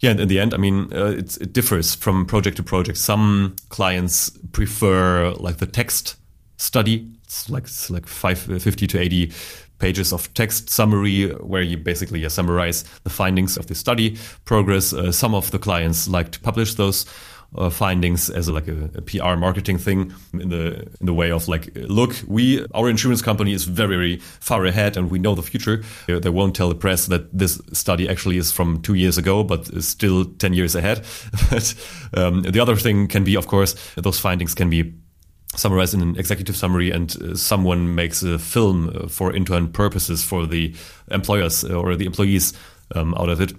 [0.00, 2.98] Yeah, and in the end, I mean, uh, it differs from project to project.
[2.98, 6.16] Some clients prefer like the text
[6.58, 7.10] study.
[7.24, 9.32] It's like it's like five, 50 to 80
[9.78, 14.92] pages of text summary where you basically uh, summarize the findings of the study progress.
[14.92, 17.06] Uh, some of the clients like to publish those
[17.56, 21.30] uh, findings as a, like a, a, PR marketing thing in the in the way
[21.30, 25.34] of like, look, we our insurance company is very very far ahead and we know
[25.34, 25.82] the future.
[26.06, 29.68] They won't tell the press that this study actually is from two years ago, but
[29.70, 31.04] is still ten years ahead.
[31.50, 31.74] but
[32.14, 34.94] um, the other thing can be, of course, those findings can be
[35.56, 40.22] summarized in an executive summary and uh, someone makes a film uh, for intern purposes
[40.22, 40.74] for the
[41.10, 42.52] employers or the employees
[42.94, 43.52] um, out of it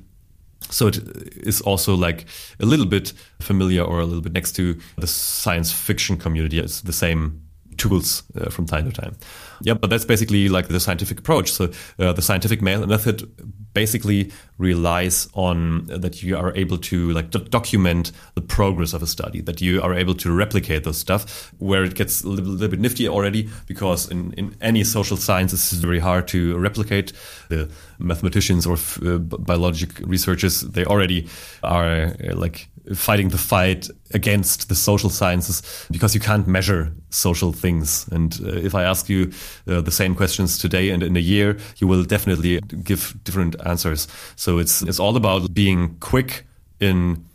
[0.70, 0.98] so it
[1.38, 2.26] is also like
[2.60, 6.60] a little bit familiar or a little bit next to the science fiction community.
[6.60, 7.42] It's the same
[7.78, 9.16] tools uh, from time to time.
[9.62, 11.52] Yeah, but that's basically like the scientific approach.
[11.52, 13.30] So uh, the scientific method
[13.74, 19.42] basically relies on that you are able to like document the progress of a study,
[19.42, 21.54] that you are able to replicate those stuff.
[21.60, 25.54] Where it gets a little, little bit nifty already, because in, in any social science,
[25.54, 27.14] it's very hard to replicate.
[27.50, 31.28] The mathematicians or uh, biologic researchers, they already
[31.64, 37.52] are uh, like fighting the fight against the social sciences because you can't measure social
[37.52, 38.08] things.
[38.12, 39.32] And uh, if I ask you
[39.68, 44.08] uh, the same questions today and in a year, you will definitely give different answers.
[44.36, 46.46] So it's it's all about being quick
[46.80, 47.26] in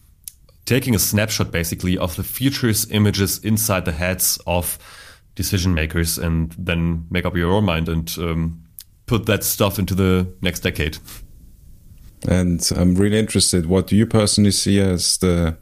[0.65, 4.79] taking a snapshot basically of the futures images inside the heads of
[5.35, 8.63] decision makers and then make up your own mind and um,
[9.07, 10.99] put that stuff into the next decade.
[12.29, 15.57] And I'm really interested, what do you personally see as the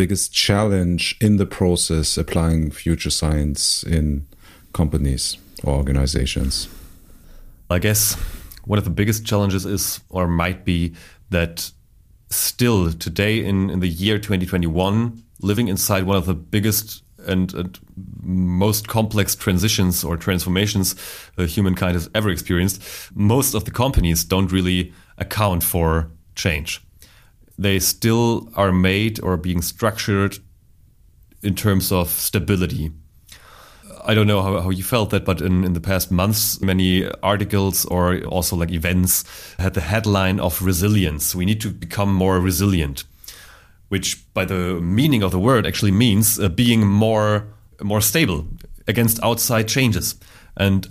[0.00, 4.26] biggest challenge in the process applying future science in
[4.72, 6.68] companies or organizations?
[7.68, 8.14] I guess
[8.64, 10.94] one of the biggest challenges is or might be
[11.28, 11.70] that
[12.30, 17.78] still today in, in the year 2021, living inside one of the biggest and, and
[18.22, 20.96] most complex transitions or transformations
[21.36, 22.80] uh, humankind has ever experienced,
[23.14, 26.80] most of the companies don't really account for change.
[27.60, 30.38] They still are made or being structured
[31.42, 32.90] in terms of stability.
[34.02, 37.06] I don't know how, how you felt that, but in, in the past months, many
[37.22, 39.24] articles or also like events
[39.58, 41.34] had the headline of resilience.
[41.34, 43.04] We need to become more resilient,
[43.88, 47.46] which by the meaning of the word actually means uh, being more
[47.82, 48.46] more stable
[48.88, 50.14] against outside changes.
[50.56, 50.90] And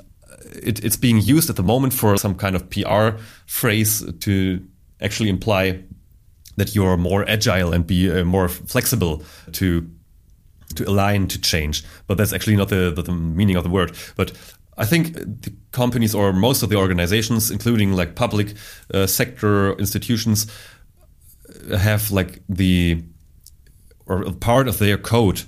[0.51, 4.63] it, it's being used at the moment for some kind of PR phrase to
[5.01, 5.83] actually imply
[6.59, 9.89] that you're more agile and be uh, more flexible to
[10.75, 11.83] to align to change.
[12.07, 13.91] But that's actually not the, the, the meaning of the word.
[14.15, 14.31] But
[14.77, 18.53] I think the companies or most of the organizations, including like public
[18.93, 20.47] uh, sector institutions,
[21.77, 23.03] have like the
[24.05, 25.43] or part of their code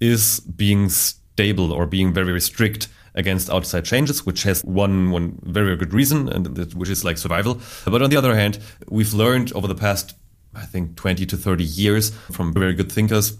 [0.00, 5.38] is being stable or being very, very strict against outside changes, which has one one
[5.42, 7.60] very, very good reason, and which is like survival.
[7.84, 10.14] But on the other hand, we've learned over the past,
[10.56, 13.36] I think, 20 to 30 years from very good thinkers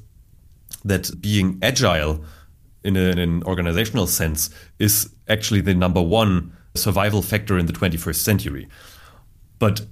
[0.84, 2.24] that being agile
[2.84, 7.72] in, a, in an organizational sense is actually the number one survival factor in the
[7.72, 8.68] 21st century.
[9.58, 9.86] But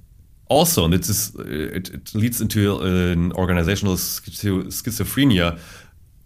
[0.49, 5.59] also, and it, is, uh, it, it leads into uh, an organizational schizophrenia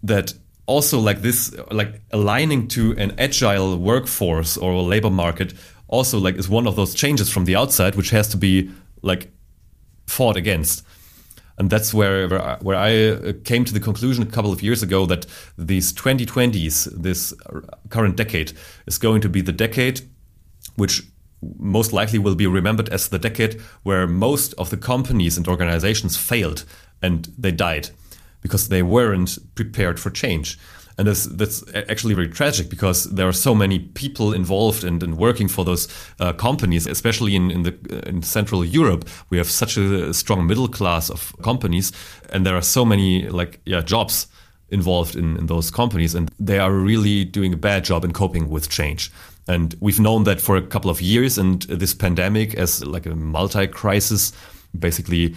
[0.03, 0.33] that
[0.65, 5.53] also like this like aligning to an agile workforce or labor market
[5.87, 8.69] also like is one of those changes from the outside which has to be
[9.01, 9.31] like
[10.05, 10.85] fought against
[11.59, 12.27] and that's where
[12.61, 15.25] where I, I uh, came to the conclusion a couple of years ago that
[15.57, 17.33] these 2020s this
[17.89, 18.53] current decade
[18.87, 20.01] is going to be the decade
[20.77, 21.03] which
[21.57, 26.17] most likely will be remembered as the decade where most of the companies and organizations
[26.17, 26.65] failed
[27.01, 27.89] and they died
[28.41, 30.57] because they weren't prepared for change.
[30.99, 35.17] And that's, that's actually very tragic because there are so many people involved and, and
[35.17, 35.87] working for those
[36.19, 39.07] uh, companies, especially in, in, the, uh, in Central Europe.
[39.29, 41.93] We have such a strong middle class of companies,
[42.33, 44.27] and there are so many like yeah jobs
[44.71, 48.49] involved in, in those companies, and they are really doing a bad job in coping
[48.49, 49.09] with change.
[49.47, 53.15] And we've known that for a couple of years, and this pandemic, as like a
[53.15, 54.33] multi-crisis,
[54.77, 55.33] basically,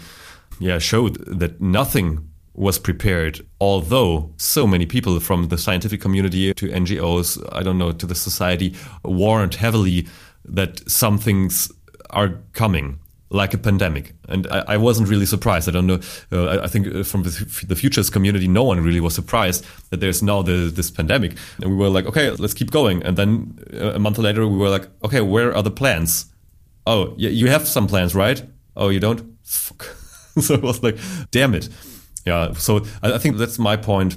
[0.59, 6.69] yeah, showed that nothing was prepared, although so many people from the scientific community to
[6.69, 10.07] NGOs, I don't know, to the society warned heavily
[10.45, 11.73] that some things
[12.11, 12.99] are coming,
[13.31, 14.13] like a pandemic.
[14.29, 15.67] And I, I wasn't really surprised.
[15.67, 16.01] I don't know.
[16.31, 20.01] Uh, I think uh, from the, the, futures community, no one really was surprised that
[20.01, 21.37] there's now the, this pandemic.
[21.63, 23.03] And we were like, okay, let's keep going.
[23.03, 26.27] And then uh, a month later, we were like, okay, where are the plans?
[26.87, 28.45] Oh, you have some plans, right?
[28.77, 29.39] Oh, you don't?
[29.45, 29.85] Fuck.
[30.41, 30.99] so it was like,
[31.31, 31.71] damn it
[32.25, 34.17] yeah, so I think that's my point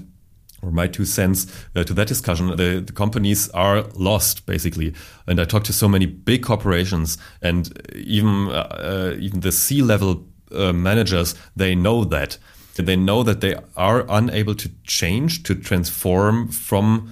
[0.61, 2.47] or my two cents uh, to that discussion.
[2.55, 4.93] The, the, companies are lost basically,
[5.27, 9.81] and I talked to so many big corporations, and even uh, uh even the C
[9.81, 11.35] level uh, managers.
[11.55, 12.37] They know that
[12.75, 17.09] they know that they are unable to change to transform from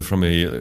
[0.00, 0.60] from a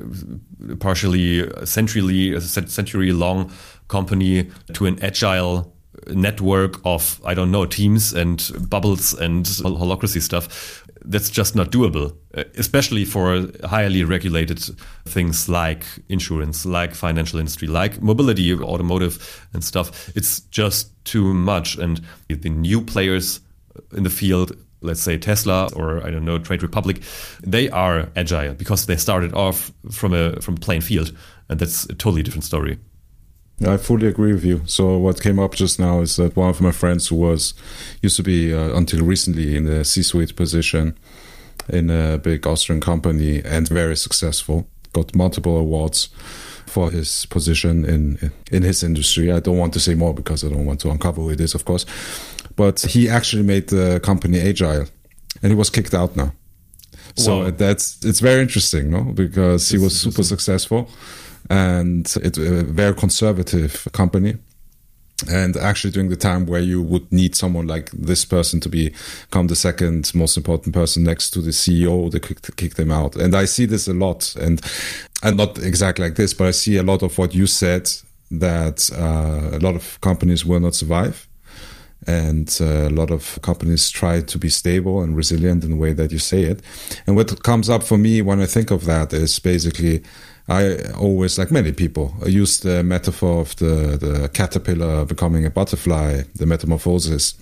[0.79, 3.51] partially century century long
[3.87, 5.73] company to an agile
[6.07, 10.83] network of I don't know teams and bubbles and holacracy stuff.
[11.03, 14.59] That's just not doable, uh, especially for highly regulated
[15.05, 20.09] things like insurance, like financial industry, like mobility, automotive, and stuff.
[20.15, 23.39] It's just too much, and the new players
[23.93, 27.01] in the field let's say Tesla or I don't know Trade Republic,
[27.43, 31.15] they are agile because they started off from a from plain field,
[31.49, 32.79] and that's a totally different story.
[33.65, 34.61] I fully agree with you.
[34.65, 37.53] So what came up just now is that one of my friends who was
[38.01, 40.97] used to be uh, until recently in the C-suite position
[41.69, 46.09] in a big Austrian company and very successful, got multiple awards
[46.65, 49.31] for his position in in his industry.
[49.31, 51.53] I don't want to say more because I don't want to uncover who it is,
[51.55, 51.85] of course.
[52.55, 54.85] But he actually made the company agile,
[55.41, 56.31] and he was kicked out now.
[57.15, 57.51] So wow.
[57.51, 59.03] that's it's very interesting, no?
[59.03, 60.87] Because he was super successful
[61.49, 64.35] and it's a very conservative company
[65.29, 69.47] and actually during the time where you would need someone like this person to become
[69.47, 73.15] the second most important person next to the CEO, they kick, kick them out.
[73.15, 74.61] And I see this a lot, and
[75.23, 77.91] and not exactly like this, but I see a lot of what you said
[78.31, 81.27] that uh, a lot of companies will not survive.
[82.07, 85.93] And uh, a lot of companies try to be stable and resilient in the way
[85.93, 86.59] that you say it.
[87.05, 90.01] And what comes up for me when I think of that is basically
[90.51, 96.23] I always, like many people, use the metaphor of the, the caterpillar becoming a butterfly,
[96.35, 97.35] the metamorphosis.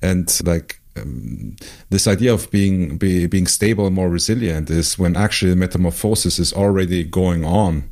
[0.00, 1.56] And like um,
[1.90, 6.38] this idea of being be, being stable and more resilient is when actually the metamorphosis
[6.38, 7.90] is already going on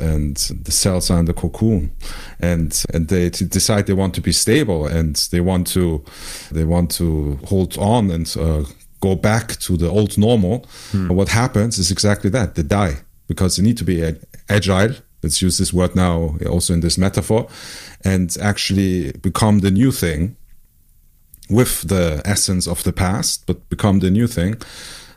[0.00, 1.90] and the cells are in the cocoon
[2.40, 6.04] and and they decide they want to be stable and they want to
[6.50, 8.64] they want to hold on and uh,
[9.00, 11.08] go back to the old normal hmm.
[11.08, 12.96] what happens is exactly that they die
[13.28, 14.16] because you need to be
[14.48, 14.94] agile.
[15.22, 17.48] Let's use this word now also in this metaphor
[18.04, 20.36] and actually become the new thing
[21.50, 24.56] with the essence of the past, but become the new thing.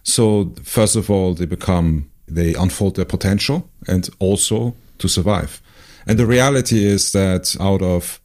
[0.03, 5.61] So, first of all, they become, they unfold their potential and also to survive.
[6.07, 8.19] And the reality is that out of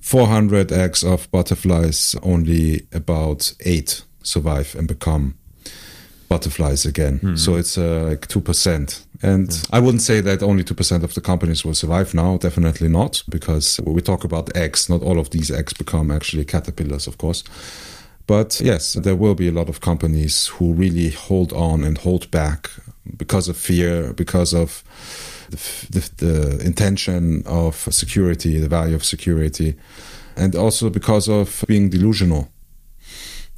[0.00, 5.34] 400 eggs of butterflies, only about eight survive and become
[6.28, 7.18] butterflies again.
[7.18, 7.36] Hmm.
[7.36, 9.04] So it's uh, like 2%.
[9.22, 9.76] And yeah.
[9.76, 12.38] I wouldn't say that only 2% of the companies will survive now.
[12.38, 14.88] Definitely not, because we talk about eggs.
[14.88, 17.44] Not all of these eggs become actually caterpillars, of course.
[18.26, 22.30] But yes, there will be a lot of companies who really hold on and hold
[22.30, 22.70] back
[23.16, 24.84] because of fear, because of
[25.50, 25.56] the,
[25.90, 29.74] the, the intention of security, the value of security,
[30.36, 32.48] and also because of being delusional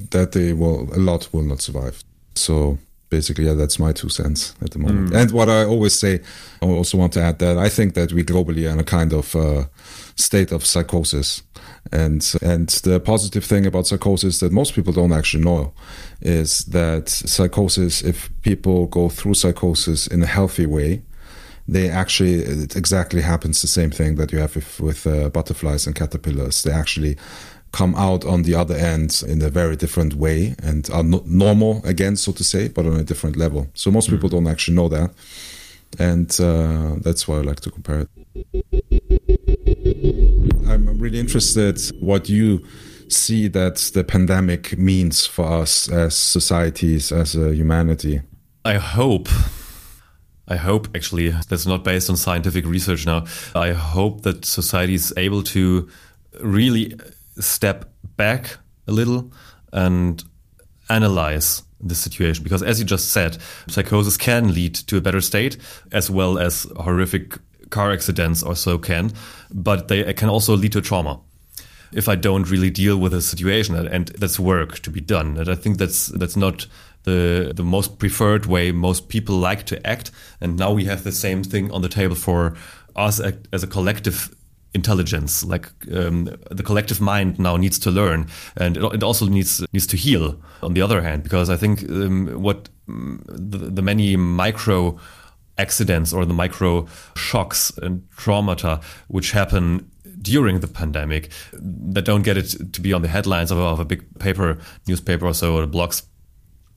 [0.09, 2.03] that they will, a lot will not survive.
[2.35, 2.79] So
[3.13, 5.11] basically, yeah, that's my two cents at the moment.
[5.11, 5.19] Mm.
[5.19, 6.13] And what I always say,
[6.61, 9.13] I also want to add that I think that we globally are in a kind
[9.13, 9.63] of uh,
[10.15, 11.43] state of psychosis.
[11.91, 15.73] And and the positive thing about psychosis that most people don't actually know
[16.21, 21.01] is that psychosis, if people go through psychosis in a healthy way,
[21.67, 25.87] they actually it exactly happens the same thing that you have with, with uh, butterflies
[25.87, 26.63] and caterpillars.
[26.63, 27.15] They actually
[27.73, 31.81] come out on the other end in a very different way and are no- normal
[31.83, 33.67] again, so to say, but on a different level.
[33.73, 34.33] So most people mm.
[34.33, 35.11] don't actually know that,
[35.99, 38.09] and uh, that's why I like to compare it.
[40.69, 42.63] I'm really interested what you
[43.09, 48.21] see that the pandemic means for us as societies, as a humanity.
[48.63, 49.27] I hope.
[50.47, 53.25] I hope actually that's not based on scientific research now.
[53.55, 55.89] I hope that society is able to
[56.39, 56.93] really
[57.39, 59.31] step back a little
[59.71, 60.23] and
[60.89, 62.43] analyze the situation.
[62.43, 65.57] Because as you just said psychosis can lead to a better state
[65.91, 67.37] as well as horrific
[67.69, 69.11] car accidents or so can
[69.51, 71.19] but they can also lead to trauma.
[71.91, 75.47] If i don't really deal with a situation and that's work to be done and
[75.47, 76.67] i think that's that's not
[77.03, 80.09] the the most preferred way most people like to act
[80.41, 82.55] and now we have the same thing on the table for
[82.95, 83.19] us
[83.51, 84.35] as a collective
[84.73, 89.87] intelligence like um, the collective mind now needs to learn and it, also needs needs
[89.87, 94.15] to heal on the other hand because i think um, what mm, the, the, many
[94.15, 94.97] micro
[95.57, 99.89] accidents or the micro shocks and traumata which happen
[100.21, 103.85] during the pandemic that don't get it to be on the headlines of, of a
[103.85, 104.57] big paper
[104.87, 106.03] newspaper or so or blogs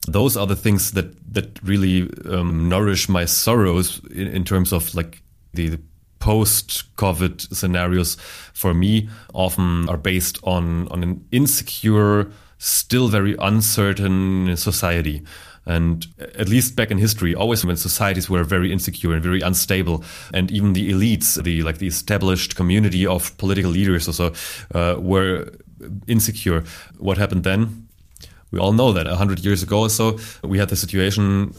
[0.07, 4.94] those are the things that that really um, nourish my sorrows in, in terms of
[4.94, 5.22] like
[5.55, 5.80] the, the
[6.18, 8.16] post-COVID scenarios
[8.52, 15.22] for me often are based on on an insecure, still very uncertain society.
[15.68, 16.06] And
[16.38, 20.50] at least back in history, always when societies were very insecure and very unstable, and
[20.52, 24.32] even the elites, the like the established community of political leaders, also
[24.74, 25.50] uh, were
[26.06, 26.62] insecure.
[26.98, 27.88] What happened then?
[28.52, 31.52] We all know that a hundred years ago or so, we had the situation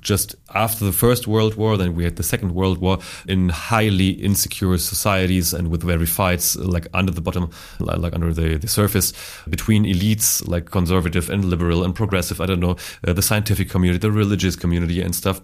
[0.00, 4.10] just after the First World War, then we had the Second World War in highly
[4.10, 9.12] insecure societies and with very fights like under the bottom, like under the, the surface
[9.48, 12.76] between elites like conservative and liberal and progressive, I don't know,
[13.06, 15.40] uh, the scientific community, the religious community and stuff.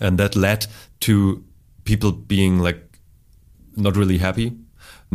[0.00, 0.66] And that led
[1.00, 1.44] to
[1.84, 2.98] people being like
[3.76, 4.56] not really happy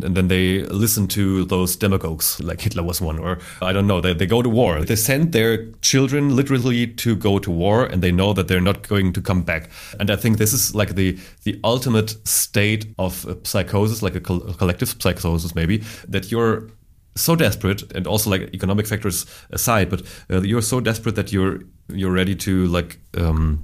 [0.01, 4.01] and then they listen to those demagogues, like Hitler was one, or I don't know,
[4.01, 4.81] they, they go to war.
[4.81, 8.87] They send their children literally to go to war, and they know that they're not
[8.87, 9.69] going to come back.
[9.99, 14.39] And I think this is like the, the ultimate state of psychosis, like a, co-
[14.47, 16.69] a collective psychosis, maybe, that you're
[17.15, 21.59] so desperate and also like economic factors aside but uh, you're so desperate that you're
[21.89, 23.63] you're ready to like um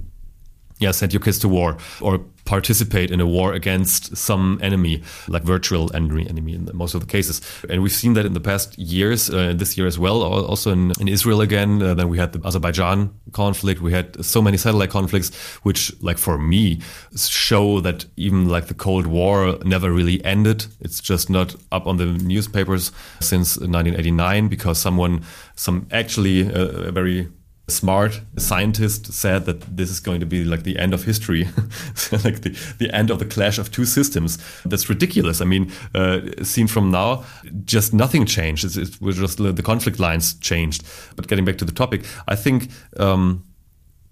[0.78, 5.44] yeah send your kids to war or participate in a war against some enemy, like
[5.44, 7.40] virtual enemy, enemy in most of the cases.
[7.70, 10.92] And we've seen that in the past years, uh, this year as well, also in,
[11.00, 11.80] in Israel again.
[11.80, 13.80] Uh, then we had the Azerbaijan conflict.
[13.80, 15.30] We had so many satellite conflicts,
[15.62, 16.80] which, like for me,
[17.16, 20.66] show that even like the Cold War never really ended.
[20.80, 22.90] It's just not up on the newspapers
[23.20, 25.22] since 1989 because someone,
[25.54, 27.28] some actually uh, a very
[27.70, 31.44] smart scientist said that this is going to be like the end of history,
[32.24, 34.38] like the, the end of the clash of two systems.
[34.64, 35.40] That's ridiculous.
[35.40, 37.24] I mean, uh, seen from now,
[37.64, 38.64] just nothing changed.
[38.64, 40.84] It's, it was just the conflict lines changed.
[41.16, 42.70] But getting back to the topic, I think.
[42.96, 43.44] Um,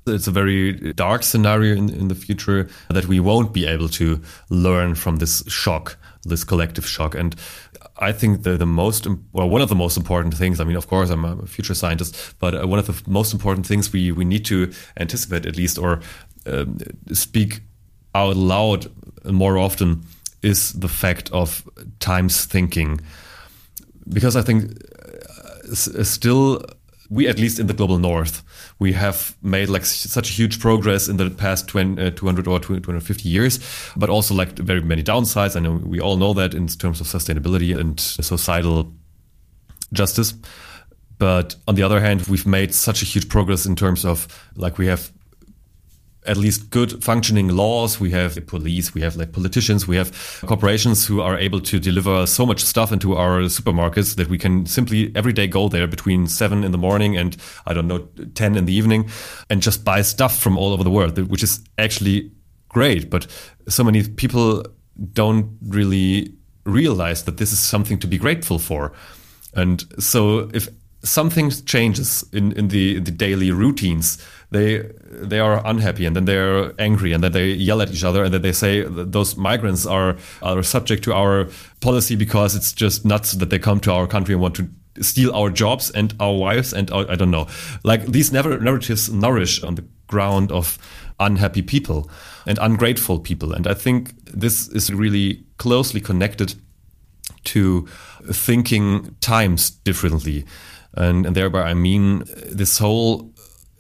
[0.07, 4.23] it's a very dark scenario in, in the future that we won't be able to
[4.49, 7.15] learn from this shock, this collective shock.
[7.15, 7.37] And
[8.01, 10.87] I think the, the most, well, one of the most important things, I mean, of
[10.87, 14.25] course, I'm a future scientist, but uh, one of the most important things we, we
[14.25, 16.01] need to anticipate at least or
[16.47, 16.79] um,
[17.13, 17.61] speak
[18.15, 18.87] out loud
[19.25, 20.03] more often
[20.43, 21.69] is the fact of
[21.99, 23.01] times thinking.
[24.09, 24.81] Because I think
[25.69, 26.65] uh, still,
[27.11, 28.43] we at least in the global north,
[28.79, 32.61] we have made like such a huge progress in the past 20, uh, 200 or
[32.61, 33.59] 250 years,
[33.97, 35.57] but also like very many downsides.
[35.57, 38.93] I know we all know that in terms of sustainability and societal
[39.93, 40.35] justice.
[41.19, 44.79] But on the other hand, we've made such a huge progress in terms of like
[44.79, 45.11] we have
[46.29, 47.99] at least good functioning laws.
[47.99, 50.13] We have the police, we have like politicians, we have
[50.47, 54.67] corporations who are able to deliver so much stuff into our supermarkets that we can
[54.67, 58.57] simply every day go there between seven in the morning and I don't know, 10
[58.57, 59.09] in the evening
[59.51, 62.31] and just buy stuff from all over the world, which is actually
[62.69, 63.11] great.
[63.11, 63.27] But
[63.69, 64.65] so many people
[65.13, 68.93] don't really realize that this is something to be grateful for.
[69.55, 70.69] And so if
[71.03, 74.19] something changes in, in the, in the daily routines,
[74.51, 78.25] they they are unhappy and then they're angry and then they yell at each other
[78.25, 81.49] and then they say those migrants are are subject to our
[81.81, 84.69] policy because it's just nuts that they come to our country and want to
[85.01, 87.47] steal our jobs and our wives and our, I don't know.
[87.85, 90.79] Like these never narratives nourish on the ground of
[91.21, 92.11] unhappy people
[92.47, 93.53] and ungrateful people.
[93.53, 96.55] And I think this is really closely connected
[97.45, 97.87] to
[98.33, 100.45] thinking times differently
[100.99, 103.33] and, and thereby I mean this whole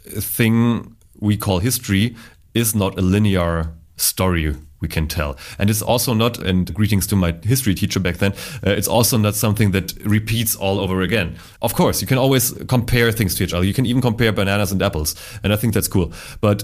[0.04, 2.16] thing we call history
[2.54, 5.36] is not a linear story we can tell.
[5.58, 8.32] And it's also not, and greetings to my history teacher back then,
[8.64, 11.36] uh, it's also not something that repeats all over again.
[11.62, 13.64] Of course, you can always compare things to each other.
[13.64, 15.16] You can even compare bananas and apples.
[15.42, 16.12] And I think that's cool.
[16.40, 16.62] But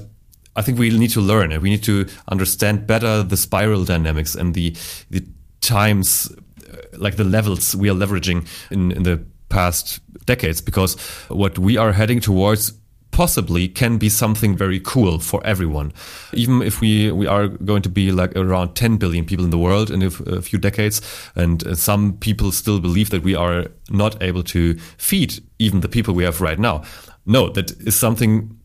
[0.56, 4.36] I think we need to learn and we need to understand better the spiral dynamics
[4.36, 4.76] and the,
[5.10, 5.26] the
[5.60, 6.30] times,
[6.72, 9.24] uh, like the levels we are leveraging in, in the
[9.54, 10.96] past decades, because
[11.28, 12.72] what we are heading towards
[13.12, 15.92] possibly can be something very cool for everyone.
[16.32, 19.58] Even if we, we are going to be like around 10 billion people in the
[19.58, 20.10] world in a,
[20.42, 21.00] few decades,
[21.36, 25.88] and uh, some people still believe that we are not able to feed even the
[25.88, 26.82] people we have right now.
[27.24, 28.58] No, that is something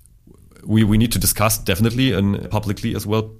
[0.65, 3.31] we, we need to discuss definitely and publicly as well.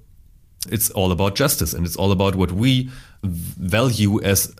[0.70, 2.88] It's all about justice and it's all about what we
[3.24, 4.54] value as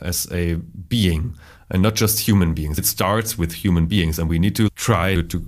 [0.00, 0.54] as a
[0.88, 1.36] being
[1.70, 2.78] and not just human beings.
[2.78, 5.46] It starts with human beings, and we need to try to,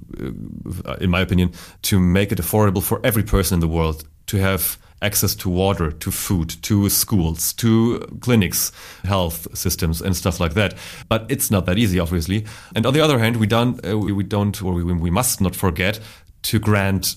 [0.86, 1.52] uh, in my opinion,
[1.82, 5.90] to make it affordable for every person in the world to have access to water,
[5.90, 8.70] to food, to schools, to clinics,
[9.02, 10.74] health systems, and stuff like that.
[11.08, 12.46] But it's not that easy, obviously.
[12.74, 15.56] And on the other hand, we don't, uh, we don't, or we, we must not
[15.56, 15.98] forget
[16.42, 17.16] to grant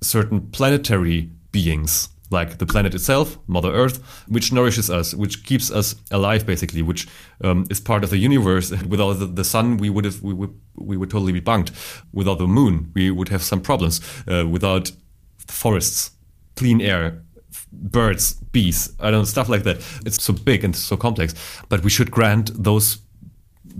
[0.00, 5.94] certain planetary beings like the planet itself, Mother Earth, which nourishes us, which keeps us
[6.10, 7.08] alive, basically, which
[7.42, 8.70] um, is part of the universe.
[8.88, 11.70] Without the, the, sun, we would have we would we would totally be bunked.
[12.12, 14.00] Without the moon, we would have some problems.
[14.28, 14.92] Uh, without
[15.48, 16.10] forests,
[16.56, 17.22] clean air,
[17.72, 19.76] birds, bees, I don't know, stuff like that.
[20.04, 21.34] It's so big and so complex.
[21.68, 22.98] But we should grant those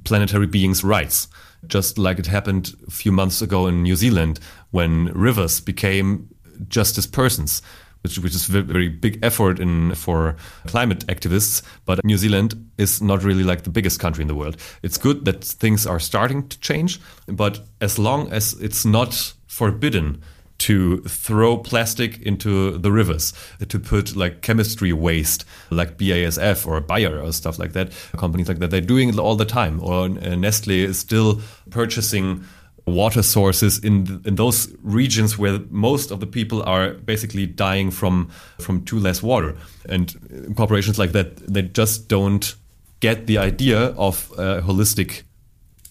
[0.04, 1.28] planetary beings rights,
[1.66, 4.40] just like it happened a few months ago in New Zealand
[4.70, 6.28] when rivers became
[6.68, 7.62] just as persons
[8.04, 10.36] which, which is a very big effort in for
[10.66, 11.62] climate activists.
[11.86, 14.58] But New Zealand is not really like the biggest country in the world.
[14.82, 20.22] It's good that things are starting to change, but as long as it's not forbidden
[20.56, 23.32] to throw plastic into the rivers,
[23.68, 28.58] to put like chemistry waste, like BASF or Bayer or stuff like that, companies like
[28.58, 29.82] that, they're doing it all the time.
[29.82, 31.40] Or Nestle is still
[31.70, 32.44] purchasing
[32.86, 38.28] water sources in in those regions where most of the people are basically dying from
[38.60, 39.54] from too less water.
[39.88, 40.14] And
[40.56, 42.54] corporations like that they just don't
[43.00, 45.22] get the idea of a holistic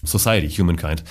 [0.04, 1.04] society humankind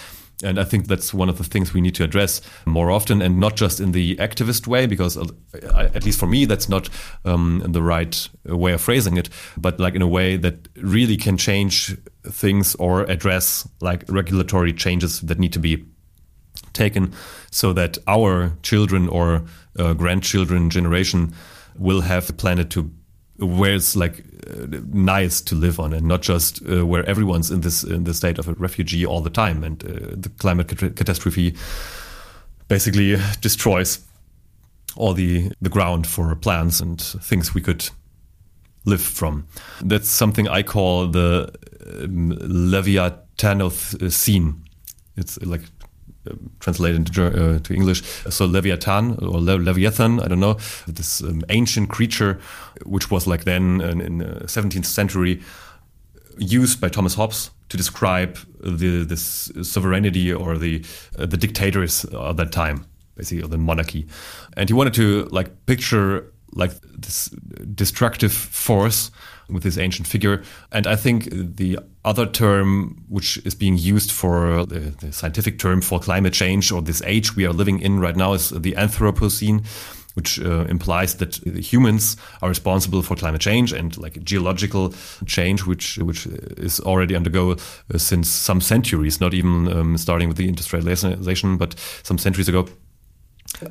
[0.42, 3.38] and I think that's one of the things we need to address more often, and
[3.38, 6.88] not just in the activist way, because uh, at least for me, that's not
[7.24, 11.36] um, the right way of phrasing it, but like in a way that really can
[11.36, 15.84] change things or address like regulatory changes that need to be
[16.72, 17.12] taken
[17.50, 19.44] so that our children or
[19.78, 21.34] uh, grandchildren generation
[21.76, 22.90] will have a planet to
[23.38, 24.24] where it's like
[24.92, 28.38] nice to live on and not just uh, where everyone's in this in the state
[28.38, 29.64] of a refugee all the time.
[29.64, 31.54] And uh, the climate cat catastrophe
[32.68, 34.00] basically destroys
[34.96, 37.90] all the the ground for plants and things we could
[38.84, 39.46] live from.
[39.80, 41.52] That's something i call the
[42.02, 44.54] um, leviathanocene
[45.16, 45.62] it's like
[46.60, 48.02] translated into uh, to English.
[48.30, 52.38] So Leviathan or Le Leviathan, I don't know, this um, ancient creature,
[52.84, 55.42] which was like then in, in the 17th century,
[56.38, 60.84] used by Thomas Hobbes to describe the this sovereignty or the
[61.18, 62.84] uh, the dictators of that time,
[63.16, 64.06] basically, or the monarchy.
[64.56, 67.30] And he wanted to like picture like this
[67.74, 69.10] destructive force
[69.48, 70.42] with this ancient figure.
[70.70, 75.80] And I think the other term, which is being used for the, the, scientific term
[75.80, 79.64] for climate change or this age we are living in right now, is the Anthropocene.
[80.14, 84.92] Which uh, implies that humans are responsible for climate change and like geological
[85.24, 87.56] change, which which is already undergo uh,
[87.96, 92.68] since some centuries, not even um, starting with the industrialization, but some centuries ago.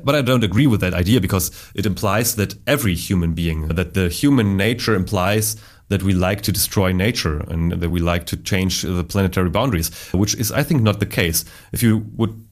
[0.04, 3.94] But I don't agree with that idea because it implies that every human being, that
[3.94, 5.56] the human nature implies
[5.88, 9.90] that we like to destroy nature and that we like to change the planetary boundaries,
[10.12, 11.44] which is, I think, not the case.
[11.72, 12.46] If you would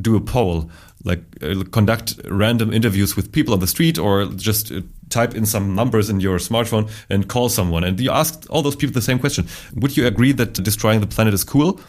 [0.00, 0.70] do a poll,
[1.04, 5.46] like uh, conduct random interviews with people on the street or just uh, type in
[5.46, 9.02] some numbers in your smartphone and call someone and you ask all those people the
[9.02, 11.80] same question would you agree that destroying the planet is cool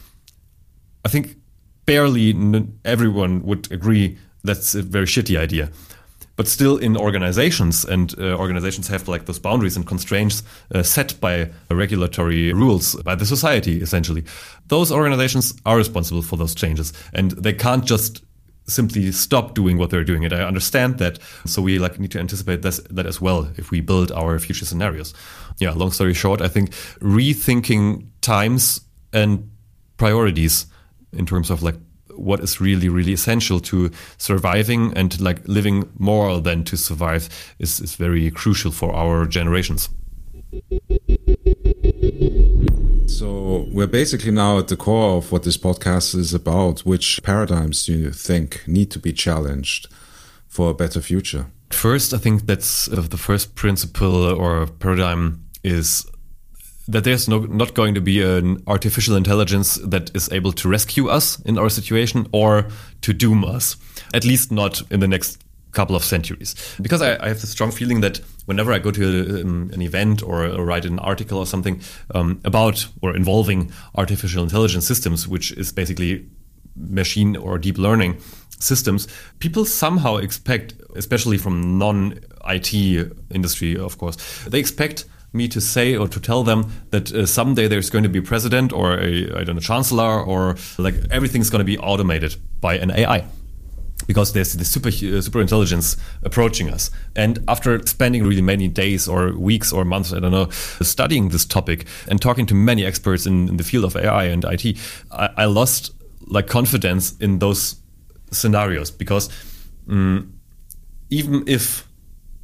[1.05, 1.35] i think
[1.85, 2.33] barely
[2.85, 5.69] everyone would agree that's a very shitty idea.
[6.35, 11.19] But still in organizations and uh, organizations have like those boundaries and constraints uh, set
[11.19, 14.23] by regulatory rules by the society essentially.
[14.67, 18.23] Those organizations are responsible for those changes and they can't just
[18.67, 20.23] simply stop doing what they're doing.
[20.23, 23.69] And i understand that so we like need to anticipate this, that as well if
[23.69, 25.13] we build our future scenarios.
[25.59, 26.71] Yeah long story short i think
[27.01, 28.81] rethinking times
[29.13, 29.51] and
[29.97, 30.65] priorities
[31.13, 31.75] in terms of like
[32.22, 37.80] what is really really essential to surviving and like living more than to survive is,
[37.80, 39.89] is very crucial for our generations.
[43.07, 47.86] So we're basically now at the core of what this podcast is about which paradigms
[47.86, 49.88] do you think need to be challenged
[50.47, 51.45] for a better future?
[51.69, 56.05] First i think that's uh, the first principle or paradigm is
[56.91, 61.07] that there's no, not going to be an artificial intelligence that is able to rescue
[61.07, 62.67] us in our situation or
[63.01, 63.77] to doom us,
[64.13, 66.53] at least not in the next couple of centuries.
[66.81, 69.81] Because I, I have the strong feeling that whenever I go to a, um, an
[69.81, 71.81] event or, or, write an article or something
[72.13, 76.25] um, about or involving artificial intelligence systems, which is basically
[76.75, 78.17] machine or deep learning
[78.59, 79.07] systems,
[79.39, 82.73] people somehow expect, especially from non IT
[83.31, 84.17] industry, of course,
[84.47, 88.09] they expect me to say or to tell them that uh, someday there's going to
[88.09, 91.77] be a president or a I don't know chancellor or like everything's going to be
[91.77, 93.25] automated by an AI.
[94.07, 96.91] because there's the super uh, super intelligence approaching us.
[97.15, 100.49] And after spending really many days or weeks or months, I don't know,
[100.82, 104.43] studying this topic and talking to many experts in, in the field of AI and
[104.43, 104.77] IT,
[105.11, 105.93] I, I, lost
[106.27, 107.75] like confidence in those
[108.32, 109.29] scenarios because
[109.89, 110.34] um,
[111.09, 111.88] even if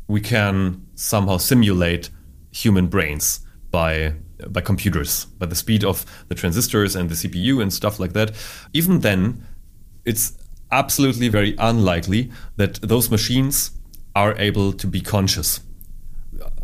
[0.08, 2.10] we can somehow simulate
[2.64, 3.42] human brains
[3.72, 4.14] by
[4.50, 8.32] by computers, by the speed of the transistors and the CPU and stuff like that,
[8.72, 9.44] even then,
[10.06, 10.38] it's
[10.72, 13.72] absolutely very unlikely that those machines
[14.16, 15.62] are able to be conscious.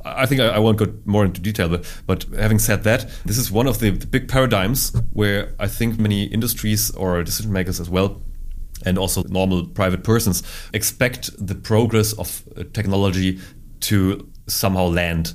[0.06, 3.38] I think I, I, won't go more into detail, but, but having said that, this
[3.38, 7.80] is one of the, the big paradigms where I think many industries or decision makers
[7.80, 8.22] as well
[8.86, 13.40] and also normal private persons expect the progress of uh, technology
[13.80, 15.34] to somehow land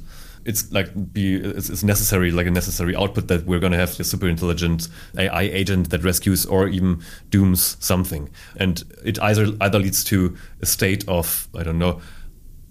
[0.48, 4.00] it's like be it's, it's, necessary like a necessary output that we're going to have
[4.00, 9.78] a super intelligent AI agent that rescues or even dooms something, and it either either
[9.78, 12.00] leads to a state of I don't know,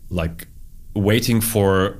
[0.10, 0.48] like
[0.96, 2.00] waiting for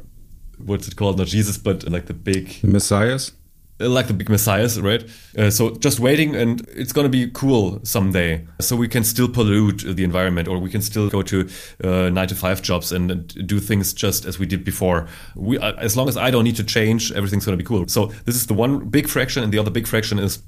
[0.58, 1.20] what's it called?
[1.20, 3.32] Not Jesus but like the big messiahs?
[3.32, 3.47] uh,
[3.80, 5.04] like the big messiahs, right?
[5.38, 8.46] Uh, so just waiting, and it's gonna be cool someday.
[8.60, 11.48] So we can still pollute the environment, or we can still go to
[11.84, 15.08] uh, nine to five jobs and, and, do things just as we did before.
[15.36, 17.88] We, uh, as long as I don't need to change, everything's gonna be cool.
[17.88, 20.42] So this is the one big fraction, and the other big fraction is.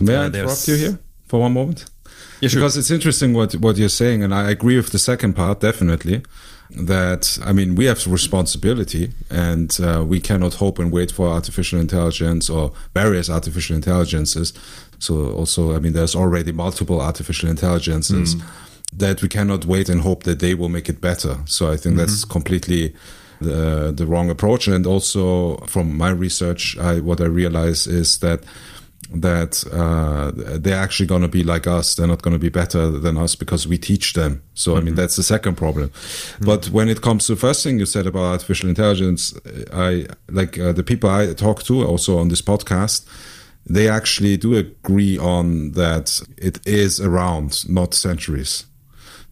[0.00, 1.86] May I uh, interrupt you here for one moment?
[2.40, 2.60] Yeah, sure.
[2.60, 6.22] Because it's interesting what what you're saying, and I agree with the second part definitely
[6.70, 11.80] that I mean we have responsibility and uh, we cannot hope and wait for artificial
[11.80, 14.52] intelligence or various artificial intelligences.
[14.98, 18.42] So also I mean there's already multiple artificial intelligences mm.
[18.92, 21.38] that we cannot wait and hope that they will make it better.
[21.46, 21.98] So I think mm-hmm.
[21.98, 22.94] that's completely
[23.40, 24.68] the the wrong approach.
[24.68, 28.42] And also from my research, I, what I realize is that
[29.12, 31.94] that uh, they're actually going to be like us.
[31.94, 34.42] They're not going to be better than us because we teach them.
[34.54, 34.78] So, mm-hmm.
[34.78, 35.00] I mean, mm-hmm.
[35.00, 35.90] that's the second problem.
[35.90, 36.44] Mm-hmm.
[36.44, 39.34] But when it comes to the first thing you said about artificial intelligence,
[39.72, 43.06] I like uh, the people I talk to also on this podcast,
[43.64, 48.66] they actually do agree on that it is around, not centuries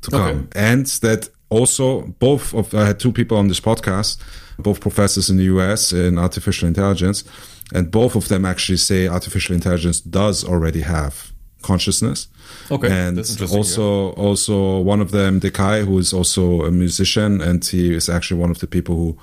[0.03, 0.49] to come.
[0.53, 0.61] Okay.
[0.61, 4.19] And that also both of, I had two people on this podcast,
[4.59, 7.25] both professors in the US in artificial intelligence
[7.73, 12.29] and both of them actually say artificial intelligence does already have consciousness.
[12.71, 13.19] Okay, and
[13.51, 14.23] also yeah.
[14.23, 18.51] also one of them, Dekai, who is also a musician, and he is actually one
[18.51, 19.19] of the people who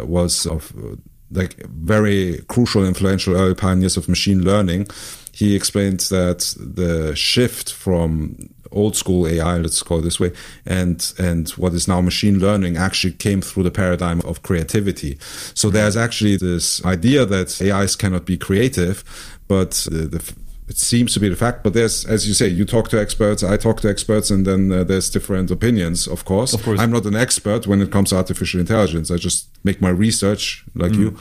[0.00, 0.96] uh, was of uh,
[1.30, 4.86] like very crucial, influential early pioneers of machine learning.
[5.32, 8.36] He explained that the shift from
[8.70, 10.32] old school AI, let's call it this way,
[10.66, 15.18] and and what is now machine learning actually came through the paradigm of creativity.
[15.54, 19.04] So there's actually this idea that AIs cannot be creative,
[19.48, 20.34] but the, the
[20.66, 23.42] it seems to be the fact, but there's, as you say, you talk to experts,
[23.42, 26.54] I talk to experts, and then uh, there's different opinions, of course.
[26.54, 26.80] Of course.
[26.80, 29.10] I'm not an expert when it comes to artificial intelligence.
[29.10, 30.98] I just make my research like mm.
[30.98, 31.18] you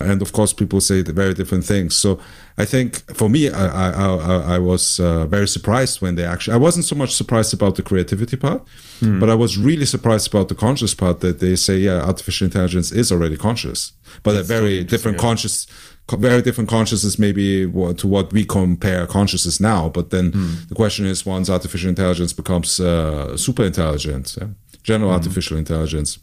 [0.00, 2.18] and of course people say very different things so
[2.58, 6.58] i think for me i i, I was uh, very surprised when they actually i
[6.58, 8.66] wasn't so much surprised about the creativity part
[9.00, 9.18] mm.
[9.18, 12.92] but i was really surprised about the conscious part that they say yeah artificial intelligence
[12.92, 13.92] is already conscious
[14.22, 15.22] but That's a very so different yeah.
[15.28, 15.66] conscious
[16.12, 17.64] very different consciousness maybe
[17.96, 20.68] to what we compare consciousness now but then mm.
[20.68, 24.48] the question is once artificial intelligence becomes uh, super intelligent yeah?
[24.82, 25.14] general mm.
[25.14, 26.18] artificial intelligence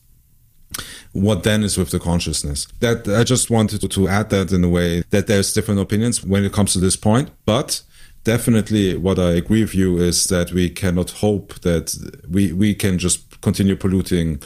[1.12, 2.68] what then is with the consciousness?
[2.80, 6.24] That i just wanted to, to add that in a way that there's different opinions
[6.24, 7.82] when it comes to this point but
[8.24, 11.96] definitely what i agree with you is that we cannot hope that
[12.30, 14.42] we we can just continue polluting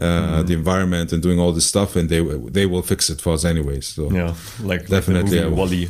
[0.00, 0.46] uh, mm.
[0.46, 2.20] the environment and doing all this stuff and they
[2.50, 5.88] they will fix it for us anyways so yeah like definitely like WALL-E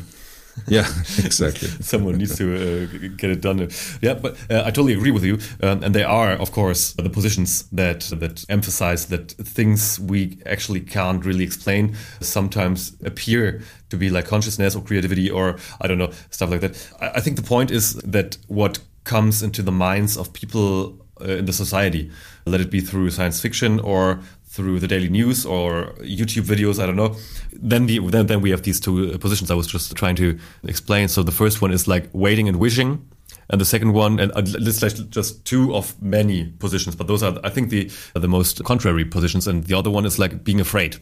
[0.66, 0.86] yeah,
[1.24, 1.68] exactly.
[1.80, 3.68] Someone needs to uh, get it done.
[4.00, 5.38] Yeah, but uh, I totally agree with you.
[5.62, 10.80] Um, and they are, of course, the positions that that emphasize that things we actually
[10.80, 16.12] can't really explain sometimes appear to be like consciousness or creativity or I don't know
[16.30, 16.90] stuff like that.
[17.00, 21.36] I, I think the point is that what comes into the minds of people uh,
[21.36, 22.10] in the society,
[22.46, 24.20] let it be through science fiction or
[24.50, 27.14] through the daily news or YouTube videos, I don't know.
[27.52, 31.08] Then the then, then we have these two positions I was just trying to explain.
[31.08, 33.08] So the first one is like waiting and wishing,
[33.48, 37.22] and the second one, and uh, this is just two of many positions, but those
[37.22, 40.60] are I think the the most contrary positions, and the other one is like being
[40.60, 40.96] afraid,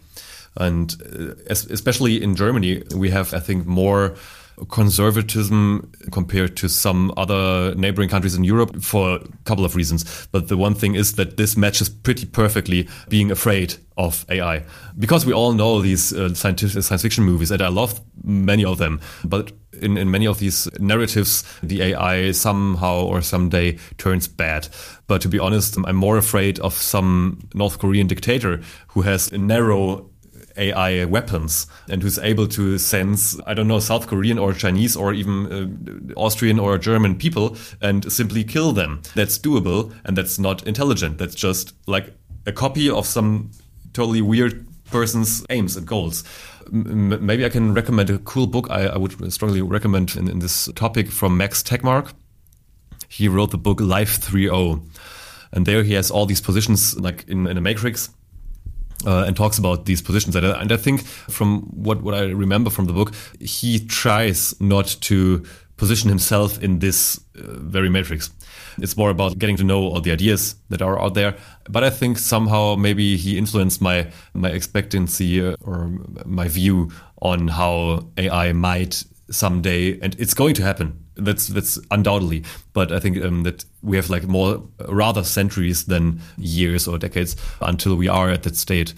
[0.56, 4.14] and uh, especially in Germany we have I think more
[4.66, 10.28] conservatism compared to some other neighboring countries in Europe for a couple of reasons.
[10.32, 14.64] But the one thing is that this matches pretty perfectly being afraid of AI
[14.98, 18.78] because we all know these uh, scientific science fiction movies and I love many of
[18.78, 19.00] them.
[19.24, 24.68] But in, in many of these narratives, the AI somehow or someday turns bad.
[25.06, 29.38] But to be honest, I'm more afraid of some North Korean dictator who has a
[29.38, 30.10] narrow
[30.58, 35.14] AI weapons and who's able to sense, I don't know, South Korean or Chinese or
[35.14, 39.02] even uh, Austrian or German people and simply kill them.
[39.14, 41.18] That's doable and that's not intelligent.
[41.18, 42.12] That's just like
[42.46, 43.50] a copy of some
[43.92, 46.24] totally weird person's aims and goals.
[46.66, 50.38] M maybe I can recommend a cool book I, I would strongly recommend in, in,
[50.40, 52.12] this topic from Max Tegmark.
[53.08, 54.82] He wrote the book Life 3.0.
[55.50, 58.10] And there he has all these positions like in, in a matrix
[59.06, 60.36] uh, and talks about these positions.
[60.36, 64.58] And I, and I think from what, what I remember from the book, he tries
[64.60, 65.44] not to
[65.76, 68.30] position himself in this uh, very matrix.
[68.78, 71.36] It's more about getting to know all the ideas that are out there.
[71.68, 75.90] But I think somehow maybe he influenced my my expectancy uh, or
[76.24, 76.90] my view
[77.22, 81.04] on how AI might someday, and it's going to happen.
[81.18, 82.44] That's that's undoubtedly.
[82.72, 87.36] But I think um, that we have like more rather centuries than years or decades
[87.60, 88.94] until we are at that state.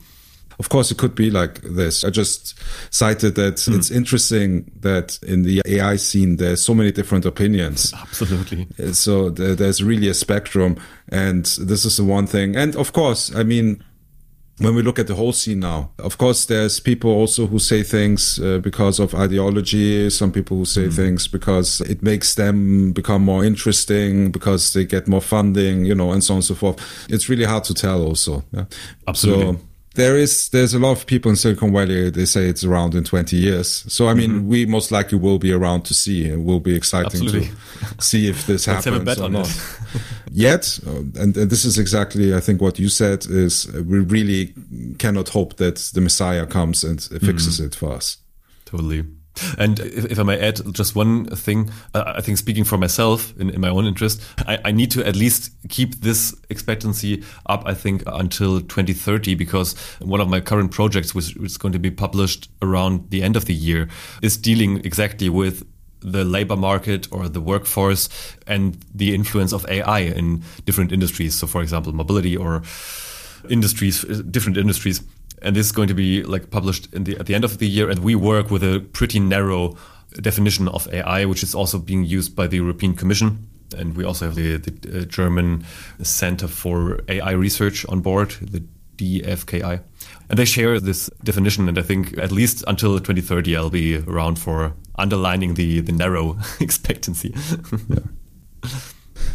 [0.61, 2.05] Of course, it could be like this.
[2.05, 2.55] I just
[2.91, 3.79] cited that mm.
[3.79, 7.95] it's interesting that in the AI scene, there's so many different opinions.
[7.99, 8.67] Absolutely.
[8.93, 10.77] So there's really a spectrum.
[11.09, 12.57] And this is the one thing.
[12.57, 13.83] And of course, I mean,
[14.61, 17.83] when we look at the whole scene now, of course, there's people also who say
[17.83, 20.11] things uh, because of ideology.
[20.11, 20.95] Some people who say mm.
[20.95, 26.13] things because it makes them become more interesting, because they get more funding, you know,
[26.13, 26.79] and so on and so forth.
[27.09, 28.45] It's really hard to tell also.
[28.53, 28.67] Yeah?
[29.09, 29.57] Absolutely.
[29.57, 29.61] So,
[29.95, 32.11] there is there's a lot of people in Silicon Valley.
[32.11, 33.85] They say it's around in 20 years.
[33.93, 34.49] So I mean, mm-hmm.
[34.49, 36.27] we most likely will be around to see.
[36.27, 37.49] It will be exciting Absolutely.
[37.49, 37.55] to
[38.03, 39.51] see if this happens or not.
[40.33, 43.99] Yet, uh, and, and, this is exactly I think what you said is uh, we
[43.99, 44.55] really
[44.99, 47.67] cannot hope that the Messiah comes and fixes mm-hmm.
[47.67, 48.19] it for us.
[48.65, 49.05] Totally.
[49.59, 53.33] And if, if, I may add just one thing, uh, I think speaking for myself
[53.39, 57.63] in, in my own interest, I, I, need to at least keep this expectancy up,
[57.67, 61.91] I think, until 2030, because one of my current projects, which is going to be
[61.91, 63.89] published around the end of the year,
[64.23, 65.67] is dealing exactly with
[66.01, 68.09] the labor market or the workforce
[68.47, 71.35] and the influence of AI in different industries.
[71.35, 72.63] So, for example, mobility or
[73.49, 75.03] industries, different industries
[75.43, 77.91] and this is going to be like published the, at the end of the year.
[77.91, 79.77] And we work with a pretty narrow
[80.21, 83.47] definition of AI, which is also being used by the European Commission.
[83.77, 85.65] And we also have the, the uh, German
[86.03, 88.63] Center for AI Research on board, the
[88.97, 89.81] DFKI.
[90.29, 91.69] And they share this definition.
[91.69, 96.37] And I think at least until 2030, I'll be around for underlining the, the narrow
[96.61, 97.35] expectancy.
[97.89, 97.99] yeah.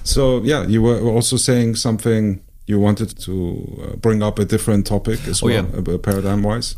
[0.03, 4.85] So, yeah, you were also saying something you wanted to uh, bring up a different
[4.87, 5.97] topic as oh, well, yeah.
[5.97, 6.75] paradigm wise?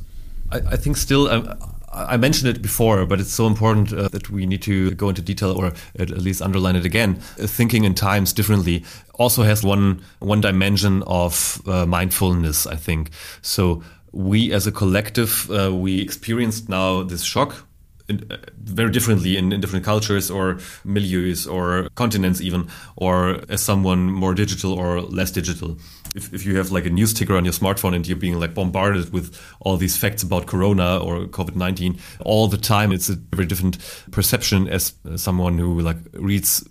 [0.52, 1.28] I, I, think still.
[1.28, 1.54] Um,
[1.94, 5.22] I mentioned it before, but it's so important uh, that we need to go into
[5.22, 7.20] detail or at least underline it again.
[7.42, 8.84] Uh, thinking in times differently
[9.16, 12.68] also has one one dimension of uh, mindfulness.
[12.68, 13.12] I think
[13.42, 13.84] so.
[14.12, 17.67] We as a collective, uh, we experienced now this shock
[18.10, 20.56] uh, very differently in, in, different cultures or
[20.86, 25.78] milieus or continents even or as someone more digital or less digital.
[26.16, 28.54] If, if you have like a news ticker on your smartphone and you're being like
[28.54, 33.46] bombarded with all these facts about corona or covid-19 all the time it's a very
[33.46, 33.78] different
[34.12, 36.64] perception as someone who like reads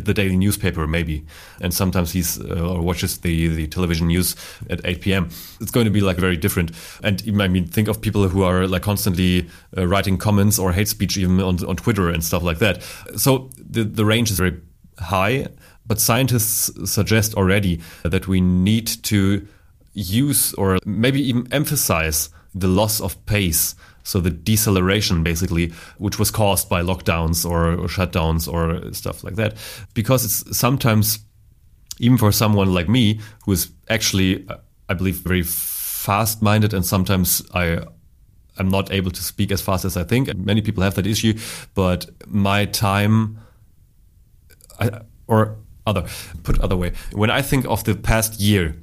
[0.00, 1.24] the daily newspaper maybe.
[1.60, 4.36] And sometimes he's uh, or watches the the television news
[4.70, 5.30] at 8 p.m
[5.60, 6.72] it's going to be like very different.
[7.02, 10.88] And i mean think of people who are like constantly uh, writing comments or hate
[10.88, 12.82] speech even on, on twitter and stuff like that.
[13.16, 14.60] So the the range is very
[14.98, 15.48] high
[15.86, 19.46] but scientists suggest already that we need to
[19.92, 23.74] use or maybe even emphasize the loss of pace
[24.04, 29.34] so the deceleration, basically, which was caused by lockdowns or, or shutdowns or stuff like
[29.36, 29.56] that,
[29.94, 31.18] because it's sometimes
[31.98, 34.56] even for someone like me who is actually, uh,
[34.88, 37.80] I believe, very fast-minded, and sometimes I
[38.58, 40.32] I'm not able to speak as fast as I think.
[40.36, 41.34] Many people have that issue,
[41.74, 43.38] but my time,
[44.78, 46.04] I, or other
[46.42, 48.76] put other way, when I think of the past year,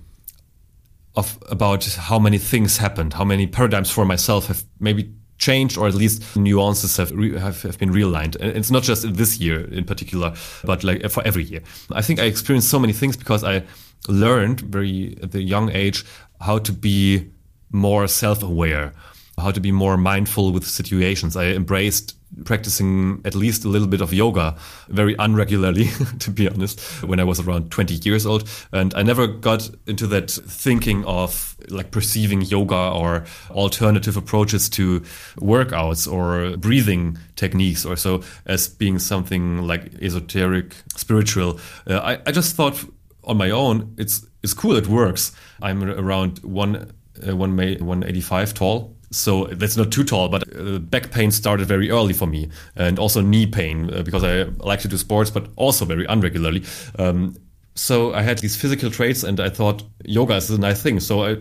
[1.16, 5.88] of about how many things happened, how many paradigms for myself have maybe changed or
[5.88, 8.36] at least nuances have, have, have been realigned.
[8.36, 10.34] And it's not just this year in particular,
[10.64, 11.62] but like for every year.
[11.92, 13.64] I think I experienced so many things because I
[14.08, 16.06] learned very at the young age
[16.40, 17.32] how to be
[17.72, 18.94] more self-aware,
[19.38, 21.36] how to be more mindful with situations.
[21.36, 22.16] I embraced
[22.46, 24.56] practicing at least a little bit of yoga
[24.90, 28.50] very unregularly, to be honest, when I was around 20 years old.
[28.72, 35.02] And I never got into that thinking of like perceiving yoga or alternative approaches to
[35.38, 41.60] workouts or breathing techniques or so as being something like esoteric, spiritual.
[41.88, 42.84] Uh, I, I just thought
[43.24, 45.32] on my own, it's, it's cool, it works.
[45.62, 46.92] I'm around one,
[47.28, 51.92] uh, one, 185 tall so that's not too tall, but uh, back pain started very
[51.92, 55.50] early for me, and also knee pain uh, because I like to do sports, but
[55.58, 56.66] also very unregularly.
[56.98, 57.36] Um,
[57.76, 61.00] so I had these physical traits, and I thought yoga is a nice thing.
[61.00, 61.38] So I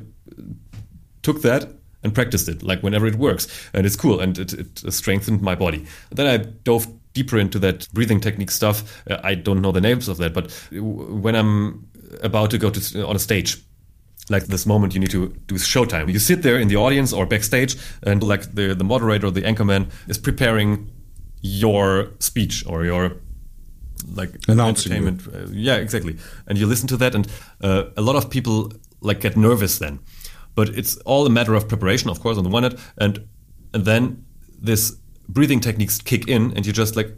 [1.23, 1.69] took that
[2.03, 5.55] and practiced it, like whenever it works, and it's cool, and it, it strengthened my
[5.55, 5.87] body.
[6.11, 9.03] Then I dove deeper into that breathing technique stuff.
[9.09, 11.87] Uh, I don't know the names of that, but when I'm
[12.23, 13.63] about to go to on a stage
[14.31, 16.11] like this moment you need to do showtime.
[16.11, 19.43] You sit there in the audience or backstage, and like the the moderator or the
[19.43, 20.91] anchorman is preparing
[21.43, 23.17] your speech or your
[24.15, 25.29] like Announcing entertainment.
[25.35, 26.17] Uh, yeah, exactly.
[26.47, 27.29] And you listen to that, and
[27.61, 29.99] uh, a lot of people like get nervous then.
[30.55, 33.19] But it's all a matter of preparation, of course, on the one hand, and
[33.75, 34.25] and then
[34.63, 34.97] this
[35.29, 37.13] breathing techniques kick in, and you just like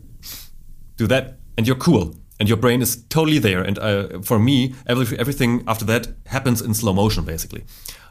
[0.97, 3.63] do that, and you're cool and your brain is totally there.
[3.63, 7.63] And uh, for me, every, everything after that happens in slow motion, basically.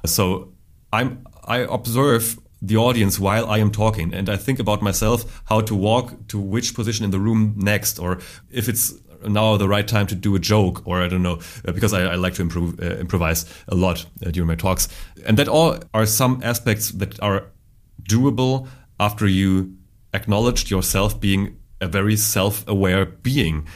[0.05, 0.53] So
[0.93, 5.59] I'm I observe the audience while I am talking, and I think about myself how
[5.61, 8.19] to walk to which position in the room next, or
[8.49, 8.93] if it's
[9.27, 12.13] now the right time to do a joke, or I don't know, uh, because I,
[12.13, 14.87] I like to improve, uh, improvise a lot uh, during my talks,
[15.25, 17.47] and that all are some aspects that are
[18.09, 18.67] doable
[18.97, 19.75] after you
[20.13, 23.67] acknowledged yourself being a very self-aware being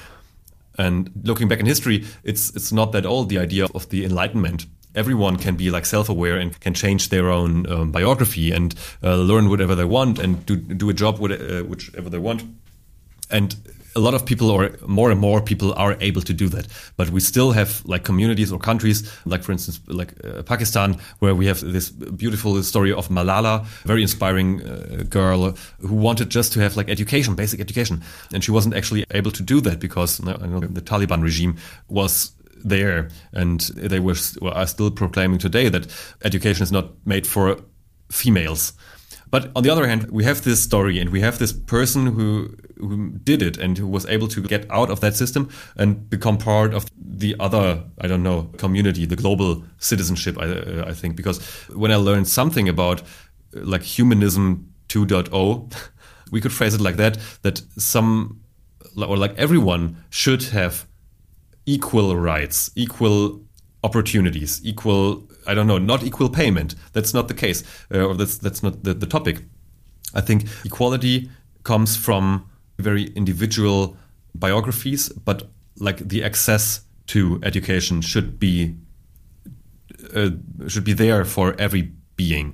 [0.78, 3.30] and looking back in history, it's it's not that old.
[3.30, 4.66] The idea of the Enlightenment.
[4.94, 8.74] Everyone can be like self-aware and can change their own um, biography and
[9.04, 12.44] uh, learn whatever they want and do do a job with, uh, whichever they want.
[13.30, 13.56] And
[13.96, 16.68] a lot of people or more and more people are able to do that.
[16.98, 21.34] But we still have like communities or countries like for instance like uh, pakistan where
[21.34, 26.60] we have this beautiful story of malala very inspiring uh, girl who wanted just to
[26.60, 28.04] have like education basic education.
[28.34, 32.32] And she wasn't actually able to do that because you know, the taliban regime was
[32.64, 33.10] there.
[33.34, 35.88] And they were are still proclaiming today that
[36.24, 37.58] education is not made for
[38.12, 38.74] females
[39.36, 42.56] but on the other hand, we have this story and we have this person who
[42.80, 46.38] who did it and who was able to get out of that system and become
[46.38, 50.46] part of the other, I don't know, community, the global citizenship, I,
[50.92, 51.18] I think.
[51.18, 51.38] Because
[51.84, 53.04] when I learned something about
[53.52, 55.30] like humanism 2.0,
[56.32, 58.40] we could phrase it like that, that some,
[58.96, 60.88] or like everyone should have
[61.66, 63.42] equal rights, equal
[63.84, 66.76] opportunities, equal I don't know, not equal payment.
[66.94, 69.44] That's not the case, uh, or that's that's not the, the topic.
[70.14, 71.30] I think equality
[71.64, 73.98] comes from very individual
[74.34, 78.76] biographies, but like the access to education should be
[80.16, 80.30] uh,
[80.68, 82.54] should be there for every being,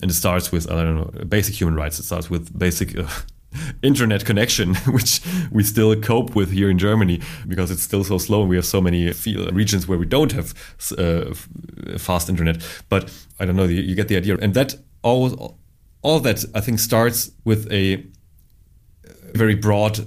[0.00, 1.98] and it starts with I don't know basic human rights.
[1.98, 2.96] It starts with basic.
[2.98, 3.06] Uh,
[3.82, 8.40] internet connection, which we still cope with here in Germany because it's still so slow
[8.40, 9.12] and we have so many
[9.52, 10.54] regions where we don't have
[10.98, 11.34] uh,
[11.98, 12.62] fast internet.
[12.88, 14.36] But I don't know, you, get the idea.
[14.36, 15.58] And that all,
[16.02, 18.04] all that I think starts with a
[19.34, 20.06] very broad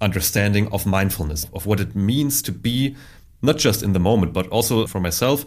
[0.00, 2.96] understanding of mindfulness, of what it means to be
[3.42, 5.44] not just in the moment, but also for myself,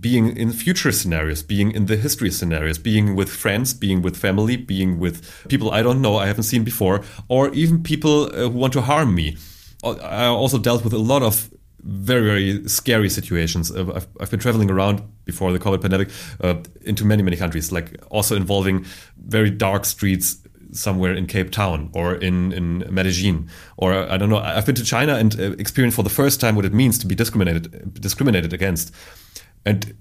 [0.00, 4.56] being in future scenarios, being in the history scenarios, being with friends, being with family,
[4.56, 8.58] being with people I don't know, I haven't seen before, or even people uh, who
[8.58, 9.36] want to harm me.
[9.84, 13.70] I also dealt with a lot of very, very scary situations.
[13.70, 16.08] Uh, I've, I've been traveling around before the COVID pandemic
[16.40, 18.86] uh, into many, many countries, like also involving
[19.18, 20.38] very dark streets
[20.72, 24.38] somewhere in Cape Town or in, in Medellin or I don't know.
[24.38, 27.06] I've been to China and uh, experienced for the first time what it means to
[27.06, 28.92] be discriminated discriminated against,
[29.64, 29.96] and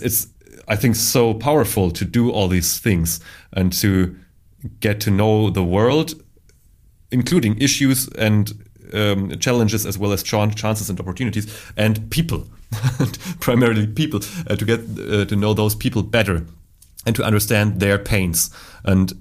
[0.00, 0.28] it's
[0.68, 3.20] I think so powerful to do all these things
[3.52, 4.16] and to
[4.80, 6.14] get to know the world,
[7.10, 8.52] including issues and
[8.92, 12.46] um, challenges as well as chances and opportunities and people,
[13.40, 16.44] primarily people, uh, to get uh, to know those people better
[17.04, 18.50] and to understand their pains
[18.84, 19.12] and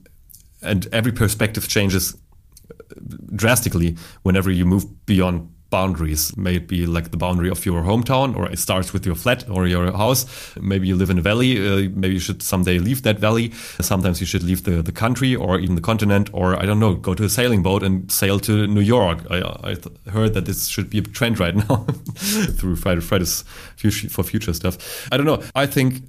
[0.65, 2.17] and every perspective changes
[3.35, 6.35] drastically whenever you move beyond boundaries.
[6.37, 9.49] May it be like the boundary of your hometown, or it starts with your flat
[9.49, 10.25] or your house.
[10.61, 11.57] Maybe you live in a valley.
[11.57, 13.51] Uh, maybe you should someday leave that valley.
[13.81, 16.95] Sometimes you should leave the, the country or even the continent, or I don't know,
[16.95, 19.19] go to a sailing boat and sail to New York.
[19.29, 19.41] I,
[19.71, 21.85] I heard that this should be a trend right now
[22.57, 23.43] through Friday, Fridays
[24.09, 25.07] for future stuff.
[25.11, 25.41] I don't know.
[25.55, 26.03] I think,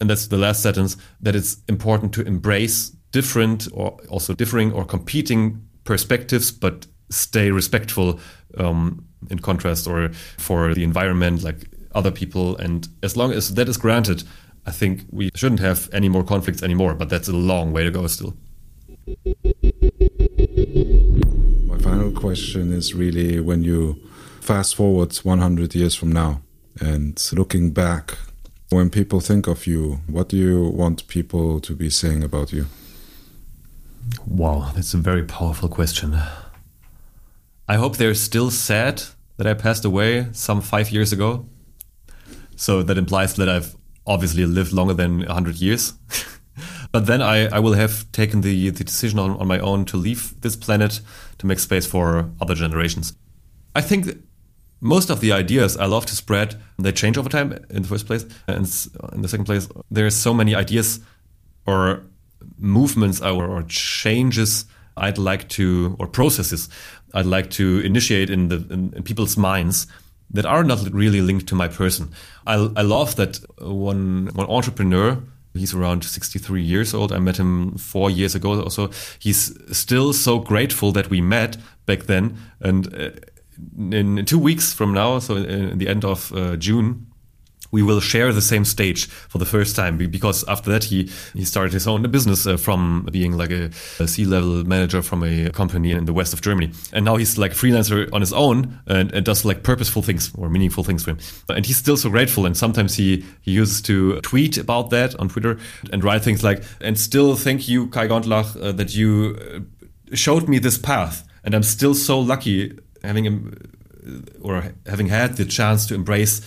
[0.00, 4.84] and that's the last sentence, that it's important to embrace different or also differing or
[4.84, 8.20] competing perspectives, but stay respectful
[8.58, 12.56] um, in contrast or for the environment, like other people.
[12.56, 14.22] And as long as that is granted,
[14.66, 17.90] I think we shouldn't have any more conflicts anymore, but that's a long way to
[17.90, 18.36] go still.
[21.66, 23.96] My final question is really when you
[24.40, 26.42] fast forward 100 years from now
[26.80, 28.18] and looking back,
[28.70, 32.66] when people think of you, what do you want people to be saying about you?
[34.26, 36.18] Wow, that's a very powerful question.
[37.68, 39.02] I hope they're still sad
[39.36, 41.46] that I passed away some five years ago.
[42.56, 45.92] So that implies that I've obviously lived longer than 100 years.
[46.92, 49.96] but then I, I will have taken the, the decision on, on my own to
[49.96, 51.00] leave this planet
[51.38, 53.14] to make space for other generations.
[53.74, 54.24] I think
[54.80, 58.06] most of the ideas I love to spread, they change over time in the first
[58.06, 58.24] place.
[58.46, 58.66] And
[59.12, 61.00] in the second place, there's so many ideas
[61.66, 62.04] or
[62.58, 64.64] movements or, or changes
[64.96, 66.68] I'd like to, or processes
[67.14, 69.86] I'd like to initiate in the in, in people's minds
[70.30, 72.10] that are not really linked to my person.
[72.46, 75.18] I, I love that one one entrepreneur.
[75.54, 77.10] He's around 63 years old.
[77.10, 78.90] I met him four years ago or so.
[79.18, 82.36] He's still so grateful that we met back then.
[82.60, 83.10] And uh,
[83.90, 87.07] in, two weeks from now, so in the end of uh, June,
[87.70, 89.96] we will share the same stage for the first time.
[89.98, 94.08] Because after that he he started his own business uh, from being like a a
[94.08, 96.72] C-level manager from a company in the west of Germany.
[96.92, 100.48] And now he's like freelancer on his own and, and does like purposeful things or
[100.48, 101.18] meaningful things for him.
[101.48, 105.28] And he's still so grateful and sometimes he he uses to tweet about that on
[105.28, 105.58] Twitter
[105.92, 110.48] and write things like and still thank you Kai Gondlach uh, that you uh, showed
[110.48, 113.54] me this path and I'm still so lucky having him
[114.42, 116.40] or having had the chance to embrace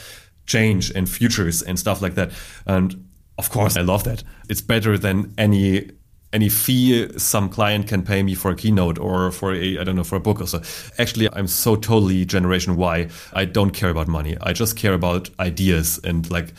[0.51, 2.31] change and futures and stuff like that.
[2.65, 4.23] And of course, I love that.
[4.49, 5.89] It's better than any
[6.33, 9.95] any fee some client can pay me for a keynote or for a I don't
[9.95, 10.61] know for a book or so.
[10.97, 13.09] Actually, I'm so totally Generation Y.
[13.33, 14.37] I don't care about money.
[14.41, 16.53] I just care about ideas and like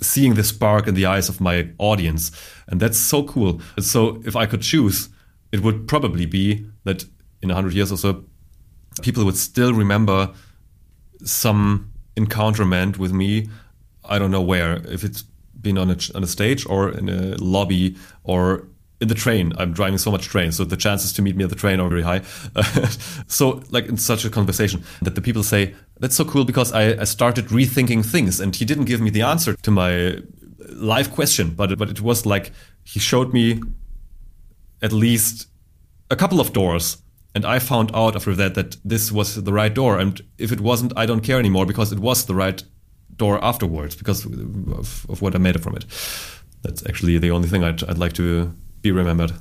[0.00, 2.32] seeing the spark in the eyes of my audience,
[2.68, 3.60] and that's so cool.
[3.78, 5.08] So if I could choose,
[5.52, 7.04] it would probably be that
[7.40, 8.24] in hundred years or so,
[9.02, 10.30] people would still remember
[11.24, 13.48] some encounterment with me.
[14.04, 14.76] I don't know where.
[14.88, 15.24] If it's
[15.60, 18.66] been on a on a stage or in a lobby or
[19.02, 19.52] in the train.
[19.58, 21.88] I'm driving so much train, so the chances to meet me at the train are
[21.88, 22.20] very high.
[23.26, 27.00] so, like in such a conversation, that the people say that's so cool because I,
[27.00, 30.18] I started rethinking things, and he didn't give me the answer to my
[30.68, 32.52] live question, but but it was like
[32.84, 33.60] he showed me
[34.80, 35.48] at least
[36.10, 36.98] a couple of doors
[37.34, 39.98] and I found out after that that this was the right door.
[39.98, 42.62] And if it wasn't, I don't care anymore because it was the right
[43.16, 45.86] door afterwards because of, of what I made from it.
[46.62, 49.32] That's actually the only thing I'd, I'd like to be remembered.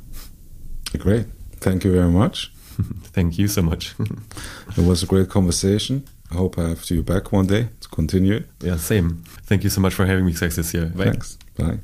[0.97, 1.27] Great.
[1.57, 2.51] Thank you very much.
[3.13, 3.93] Thank you so much.
[4.77, 6.07] it was a great conversation.
[6.31, 8.45] I hope I have to you back one day to continue.
[8.61, 9.23] Yeah, same.
[9.43, 10.85] Thank you so much for having me, Xerxes year.
[10.85, 11.03] Bye.
[11.03, 11.37] Thanks.
[11.57, 11.79] Bye.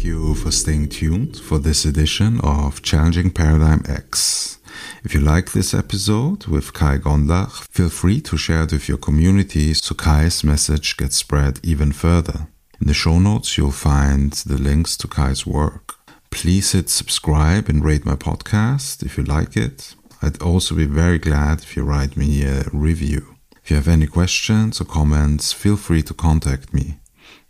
[0.00, 4.58] Thank you for staying tuned for this edition of Challenging Paradigm X.
[5.04, 8.96] If you like this episode with Kai Gondlach, feel free to share it with your
[8.96, 12.48] community so Kai's message gets spread even further.
[12.80, 15.96] In the show notes, you'll find the links to Kai's work.
[16.30, 19.94] Please hit subscribe and rate my podcast if you like it.
[20.22, 23.36] I'd also be very glad if you write me a review.
[23.62, 26.99] If you have any questions or comments, feel free to contact me.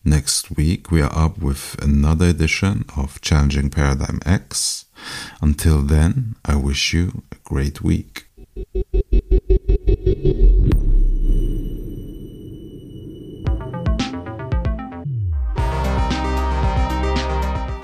[0.05, 4.87] Next week, we are up with another edition of Challenging Paradigm X.
[5.43, 8.27] Until then, I wish you a great week.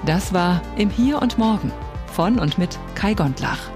[0.06, 1.70] Das war Im Hier und Morgen
[2.14, 3.75] von und mit Kai Gondlach.